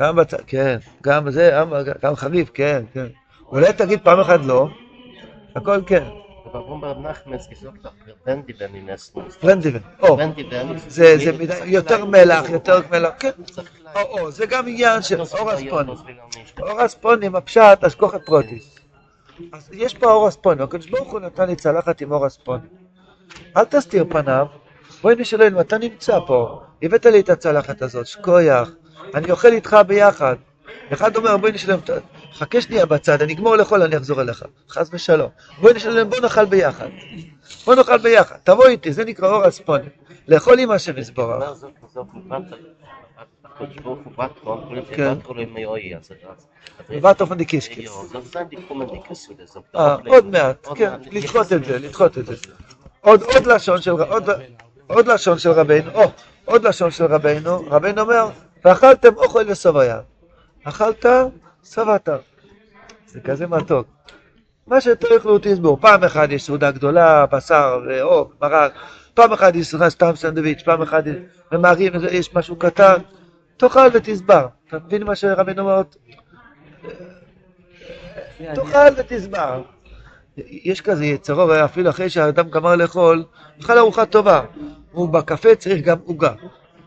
גם 0.00 0.16
בצ... 0.16 0.34
כן. 0.46 0.76
גם 1.02 1.30
זה, 1.30 1.60
גם 2.02 2.16
חביב? 2.16 2.50
כן, 2.54 2.82
כן. 2.92 3.06
אולי 3.48 3.72
תגיד 3.72 4.00
פעם 4.04 4.20
אחת 4.20 4.40
לא, 4.44 4.68
הכל 5.56 5.80
כן. 5.86 6.04
פרנדיבן, 9.40 9.78
או, 10.02 10.16
זה 10.88 11.32
מדי- 11.38 11.64
יותר 11.64 12.04
מלח, 12.04 12.50
יותר 12.50 12.80
מלח, 12.90 13.10
כן. 13.18 13.30
או, 13.96 14.30
זה 14.30 14.46
גם 14.46 14.68
עניין 14.68 15.02
של 15.02 15.16
לא 15.18 15.26
אורס 15.38 15.54
סביבה, 15.58 15.70
פונים. 15.76 15.88
לא 15.90 15.96
סביבה, 15.96 16.22
משפט. 16.44 16.60
אורס 16.60 16.94
פונים, 16.94 17.36
הפשט, 17.36 17.84
אשכוחת 17.86 18.20
פרוטיס. 18.26 18.78
אז 19.52 19.70
יש 19.72 19.94
פה 19.94 20.06
אורס 20.12 20.36
פונים, 20.36 20.62
הקדוש 20.62 20.86
ברוך 20.90 21.12
הוא 21.12 21.20
נתן 21.20 21.46
לי 21.46 21.56
צלחת 21.56 22.00
עם 22.00 22.12
אורס 22.12 22.36
פונים. 22.36 22.66
אל 23.56 23.64
תסתיר 23.64 24.04
פניו, 24.10 24.46
בואי 25.04 25.14
נשאל 25.18 25.42
אלוהים, 25.42 25.60
אתה 25.60 25.78
נמצא 25.78 26.18
פה, 26.26 26.60
הבאת 26.82 27.06
לי 27.06 27.20
את 27.20 27.30
הצלחת 27.30 27.82
הזאת, 27.82 28.06
שכוייח, 28.06 28.70
אני 29.14 29.30
אוכל 29.30 29.48
איתך 29.52 29.76
ביחד. 29.86 30.34
אחד 30.92 31.16
אומר, 31.16 31.36
בואי 31.36 31.52
ת- 31.80 31.90
חכה 32.32 32.60
שנייה 32.60 32.86
בצד, 32.86 33.22
אני 33.22 33.32
אגמור 33.32 33.56
לאכול, 33.56 33.82
אני 33.82 33.96
אחזור 33.96 34.20
אליך. 34.20 34.44
חס 34.70 34.90
ושלום. 34.92 35.30
בואי 35.60 35.72
אלוהים, 35.86 36.10
בוא 36.10 36.20
נאכל 36.20 36.44
ביחד. 36.44 36.86
בוא 37.66 37.74
נאכל 37.74 37.98
ביחד, 37.98 38.36
תבוא 38.44 38.66
איתי, 38.66 38.92
זה 38.92 39.04
נקרא 39.04 39.28
אורס 39.28 39.60
פונים. 39.60 39.88
לאכול 40.28 40.58
עם 40.58 40.70
השם 40.70 40.98
יסבורך. 40.98 41.44
הקדוש 43.44 43.76
ברוך 43.82 43.98
הוא 44.04 44.12
בת. 44.18 44.30
בת 44.44 45.26
מיואי, 45.52 45.96
אז 45.96 46.10
אופן 47.20 47.38
עוד 50.06 50.26
מעט, 50.26 50.66
כן. 50.74 50.92
לדחות 51.12 51.52
את 51.52 51.64
זה, 51.64 51.78
לדחות 51.78 52.18
את 52.18 52.26
זה. 52.26 52.34
עוד 53.00 53.22
עוד 53.22 53.46
לשון 53.46 53.80
של 53.80 53.92
עוד- 54.86 55.06
לשון 55.08 55.38
של 55.38 55.50
רבנו, 55.50 55.90
או, 55.94 56.10
עוד 56.44 56.66
לשון 56.66 56.90
של 56.90 57.04
רבנו, 57.04 57.64
רבנו 57.70 58.00
אומר, 58.00 58.28
ואכלתם 58.64 59.16
אוכל 59.16 59.44
ושבעיה. 59.48 60.00
אכלת, 60.64 61.06
שבעת. 61.64 62.08
זה 63.06 63.20
כזה 63.20 63.46
מתוק. 63.46 63.86
מה 64.66 64.80
שתאכלו 64.80 65.38
תסבור. 65.42 65.78
פעם 65.80 66.04
אחת 66.04 66.30
יש 66.30 66.42
סעודה 66.42 66.70
גדולה, 66.70 67.26
בשר 67.26 67.80
ועוף, 67.88 68.32
מרק, 68.42 68.72
פעם 69.14 69.32
אחת 69.32 69.54
יש 69.54 69.74
לך 69.74 69.88
סתם 69.88 70.16
סנדוויץ', 70.16 70.62
פעם 70.62 70.82
אחת 70.82 71.04
ממהרים, 71.52 71.92
יש 72.10 72.34
משהו 72.34 72.56
קטן, 72.56 72.96
תאכל 73.56 73.88
ותסבר. 73.92 74.46
אתה 74.68 74.78
מבין 74.86 75.02
מה 75.04 75.14
שרבנו 75.16 75.62
אומר? 75.62 75.82
תאכל 78.54 78.92
ותסבר. 78.96 79.62
יש 80.46 80.80
כזה 80.80 81.04
יצרו, 81.06 81.54
אפילו 81.64 81.90
אחרי 81.90 82.10
שהאדם 82.10 82.50
גמר 82.50 82.76
לאכול, 82.76 83.24
אכל 83.60 83.78
ארוחה 83.78 84.06
טובה. 84.06 84.42
הוא 84.92 85.08
בקפה 85.08 85.54
צריך 85.54 85.84
גם 85.84 85.96
עוגה. 86.04 86.32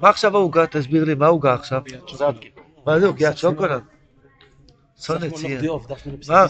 מה 0.02 0.10
עכשיו 0.10 0.36
העוגה? 0.38 0.68
תסביר 0.68 1.04
לי, 1.04 1.14
מה 1.16 1.26
העוגה 1.26 1.54
עכשיו? 1.54 1.82
מה 2.86 3.00
זה 3.00 3.08
עוגיית 3.08 3.38
שוקולד? 3.38 3.82
צונת 4.96 5.34
ציין. 5.34 5.62
מה? 6.30 6.46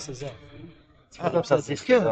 לא 1.34 1.40
בסיס, 1.42 1.82
כן, 1.82 2.00
זה- 2.00 2.10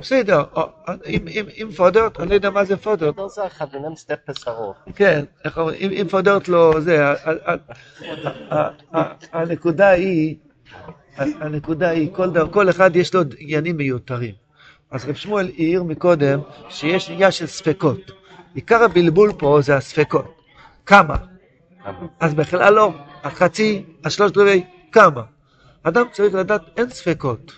בסדר, 0.00 0.42
או, 0.56 0.62
אם- 1.06 1.28
פודרת, 1.76 2.20
אני 2.20 2.28
לא 2.28 2.34
יודע 2.34 2.50
מה 2.50 2.64
זה. 2.64 2.74
לא 3.16 3.28
ארוך. 4.48 4.76
כן, 4.94 5.24
איך 5.44 5.58
אומרים, 5.58 5.90
אם- 5.92 6.08
פודרת 6.08 6.48
לו 6.48 6.80
זה, 6.80 7.06
ה- 7.08 7.12
ה- 7.12 7.52
ה- 7.52 7.56
ה- 8.58 8.68
ה- 8.98 9.12
הנקודה 9.32 9.88
היא, 9.88 10.36
הנקודה 11.18 11.88
היא, 11.90 12.08
כל 12.12 12.30
דבר- 12.30 12.48
כל 12.52 12.70
אחד 12.70 12.96
יש 12.96 13.14
לו 13.14 13.20
עניינים 13.38 13.76
מיותרים. 13.76 14.34
אז 14.90 15.08
רב 15.08 15.14
שמואל 15.14 15.46
העיר 15.46 15.82
מקודם 15.82 16.40
שיש 16.68 17.10
עניין 17.10 17.30
של 17.30 17.46
ספקות. 17.46 18.10
עיקר 18.54 18.82
הבלבול 18.82 19.32
פה 19.38 19.58
זה 19.62 19.76
הספקות. 19.76 20.34
כמה? 20.86 21.16
אז 22.20 22.34
בכלל 22.34 22.74
לא, 22.74 22.92
החצי, 23.24 23.84
השלושת 24.04 24.36
רבעי, 24.36 24.64
כמה? 24.92 25.22
אדם 25.82 26.04
צריך 26.12 26.34
לדעת, 26.34 26.62
אין 26.76 26.90
ספקות. 26.90 27.52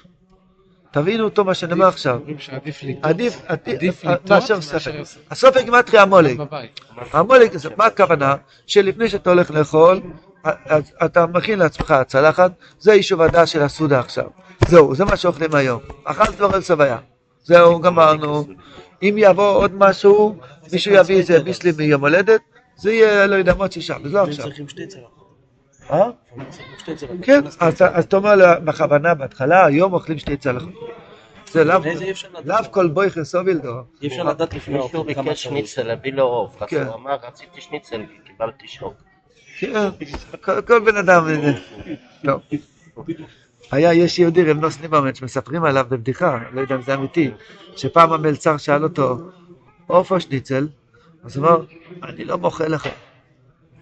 תבינו 0.91 1.25
אותו 1.25 1.45
מה 1.45 1.55
שאני 1.55 1.73
אומר 1.73 1.87
עכשיו. 1.87 2.21
לטעות, 2.27 2.99
עדיף, 3.03 3.41
עדיף, 3.47 3.75
עדיף 3.77 4.05
אה, 4.05 4.13
לטעות 4.13 4.31
מאשר 4.31 4.61
ספק. 4.61 5.05
ספק. 5.05 5.21
הסופק 5.31 5.65
גימטרי 5.65 5.99
המולג. 5.99 6.41
המולג, 7.13 7.57
מה 7.77 7.87
הכוונה? 7.87 8.35
שלפני 8.67 9.09
שאתה 9.09 9.31
הולך 9.31 9.51
לאכול, 9.51 10.01
אתה 11.05 11.27
מכין 11.27 11.59
לעצמך 11.59 11.95
צלחת, 12.07 12.53
זה 12.79 12.95
יישוב 12.95 13.21
הדעת 13.21 13.49
של 13.49 13.63
הסעודה 13.63 13.99
עכשיו. 14.01 14.25
זהו, 14.69 14.95
זה 14.95 15.05
מה 15.05 15.17
שאוכלים 15.17 15.55
היום. 15.55 15.81
אכלת 16.05 16.29
כבר 16.37 16.55
אל 16.55 16.61
סביה. 16.61 16.99
זהו, 17.45 17.81
גמרנו. 17.81 18.45
אם 19.03 19.15
יבוא 19.19 19.53
עוד 19.57 19.75
משהו, 19.75 20.37
מישהו 20.73 20.95
יביא 20.95 21.17
איזה 21.17 21.41
ביסלי 21.41 21.73
מיום 21.79 22.01
הולדת, 22.01 22.41
זה 22.77 22.93
יהיה, 22.93 23.27
לא 23.27 23.35
יודע, 23.35 23.53
עוד 23.53 23.73
שישה, 23.73 23.97
זה 24.05 24.09
לא 24.09 24.23
עכשיו. 24.23 24.47
אה? 25.91 26.11
כן, 27.23 27.41
אז 27.61 27.83
אתה- 27.83 28.17
אומר 28.17 28.61
בכוונה, 28.65 29.15
בהתחלה, 29.15 29.67
היום 29.67 29.93
אוכלים 29.93 30.19
שתי 30.19 30.37
צלחות. 30.37 30.71
זה 31.51 31.65
לאו 32.45 32.59
כל 32.71 32.89
בוי 32.89 33.11
חסובילדו. 33.11 33.73
אי 34.03 34.09
אפשר 34.09 34.23
לדעת 34.23 34.55
לפני 34.55 34.79
כמה 35.15 35.23
ביקש. 35.23 35.43
שניצל, 35.43 35.83
להביא 35.83 36.13
לו. 36.13 36.51
אז 36.61 36.69
כן. 36.69 36.87
הוא 36.87 36.95
אמר, 36.95 37.17
רציתי 37.29 37.61
שניצל, 37.61 38.03
קיבלתי 38.25 38.69
שוק. 38.69 38.95
כן, 39.61 39.89
כל- 40.67 40.81
בן 40.81 40.97
אדם. 40.97 41.27
היה, 43.71 43.95
יש 43.95 44.19
יהודי, 44.19 44.43
רב 44.45 44.57
נוס 44.57 44.81
ליברמן, 44.81 45.15
שמספרים 45.15 45.65
עליו 45.65 45.87
בבדיחה, 45.89 46.39
לא 46.53 46.61
יודע 46.61 46.75
אם 46.75 46.83
זה 46.83 46.95
אמיתי, 46.95 47.31
שפעם 47.77 48.13
המלצר 48.13 48.57
שאל 48.57 48.85
אותו, 48.85 49.19
עוף 49.87 50.19
שניצל? 50.19 50.69
אז 51.25 51.37
הוא 51.37 51.47
אמר, 51.47 51.65
אני 52.03 52.25
לא 52.25 52.39
מוכר 52.39 52.69
לך. 52.69 52.89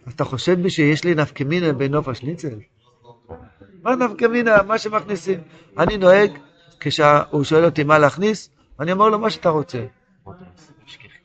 אתה 0.09 0.25
חושד 0.25 0.63
בי 0.63 0.71
שיש 0.71 1.05
לי 1.05 1.15
נפקמינה 1.15 1.73
בין 1.73 1.95
עוף 1.95 2.09
השניצל? 2.09 2.59
מה 3.83 3.97
נפקמינה? 3.97 4.63
מה 4.63 4.79
שמכניסים. 4.79 5.41
אני 5.79 5.97
נוהג, 5.97 6.31
כשהוא 6.81 7.45
שואל 7.45 7.65
אותי 7.65 7.85
מה 7.85 7.99
להכניס, 7.99 8.51
אני 8.81 8.93
אומר 8.93 9.09
לו 9.09 9.19
מה 9.19 9.31
שאתה 9.31 9.49
רוצה. 9.49 9.87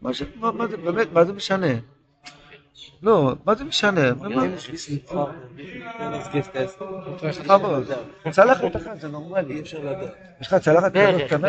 מה 0.02 0.14
זה, 0.68 0.78
באמת, 0.78 1.14
מה 1.14 1.26
זה 1.26 1.34
משנה? 1.34 1.68
לא, 3.04 3.36
מה 3.46 3.56
זה 3.56 3.64
משנה? 3.64 4.14
מה- 4.14 4.30
מה- 4.30 4.44
בכבוד. 7.44 7.92
צלחת 8.32 8.76
אחת 8.76 9.00
זה 9.00 9.08
נורמלי. 9.08 9.54
אי 9.56 9.60
אפשר 9.60 9.80
לדעת. 9.80 10.14
יש 10.42 10.48
לך 10.48 10.56
צלחת 10.56 10.92
כזאת 10.94 11.22
קטנה? 11.28 11.48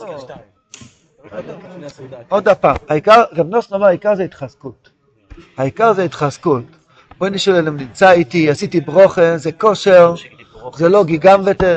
לא. 0.00 0.26
עוד 2.28 2.48
פעם, 2.60 2.76
העיקר, 2.88 3.22
רב 3.32 3.46
נוס 3.48 3.72
אמר, 3.72 3.86
העיקר 3.86 4.14
זה 4.14 4.22
התחזקות. 4.22 4.90
העיקר 5.56 5.92
זה 5.92 6.02
התחזקות. 6.02 6.64
בואי 7.18 7.30
נשאל 7.30 7.68
אם 7.68 7.76
נמצא 7.76 8.10
איתי, 8.10 8.50
עשיתי 8.50 8.80
ברוכה, 8.80 9.38
זה 9.38 9.52
כושר, 9.52 10.14
זה 10.74 10.88
לא 10.88 11.04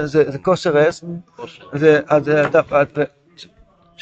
זה 0.05 0.31
זה 0.31 0.37
כושר 0.37 0.89
אס, 0.89 1.03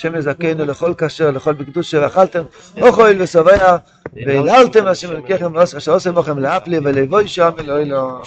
זה, 0.01 0.07
אז 0.17 0.23
זה 0.23 0.31
דף, 0.31 0.37
שם 0.37 0.55
יזכנו 0.55 0.65
לכל 0.65 0.93
כשר, 0.97 1.31
לכל 1.31 1.53
בקדושה, 1.53 1.99
ואכלתם 2.01 2.43
אוכל 2.81 3.15
ושבע, 3.19 3.77
והיללתם 4.13 4.87
השם 4.87 5.11
אלוקיכם, 5.11 5.57
אשר 5.57 5.93
עושה 5.93 6.11
בכם 6.11 6.39
לאפלי 6.39 6.79
ולבוי 6.83 7.27
שם 7.27 7.51
אלוהי 7.59 7.85
לו. 7.85 8.21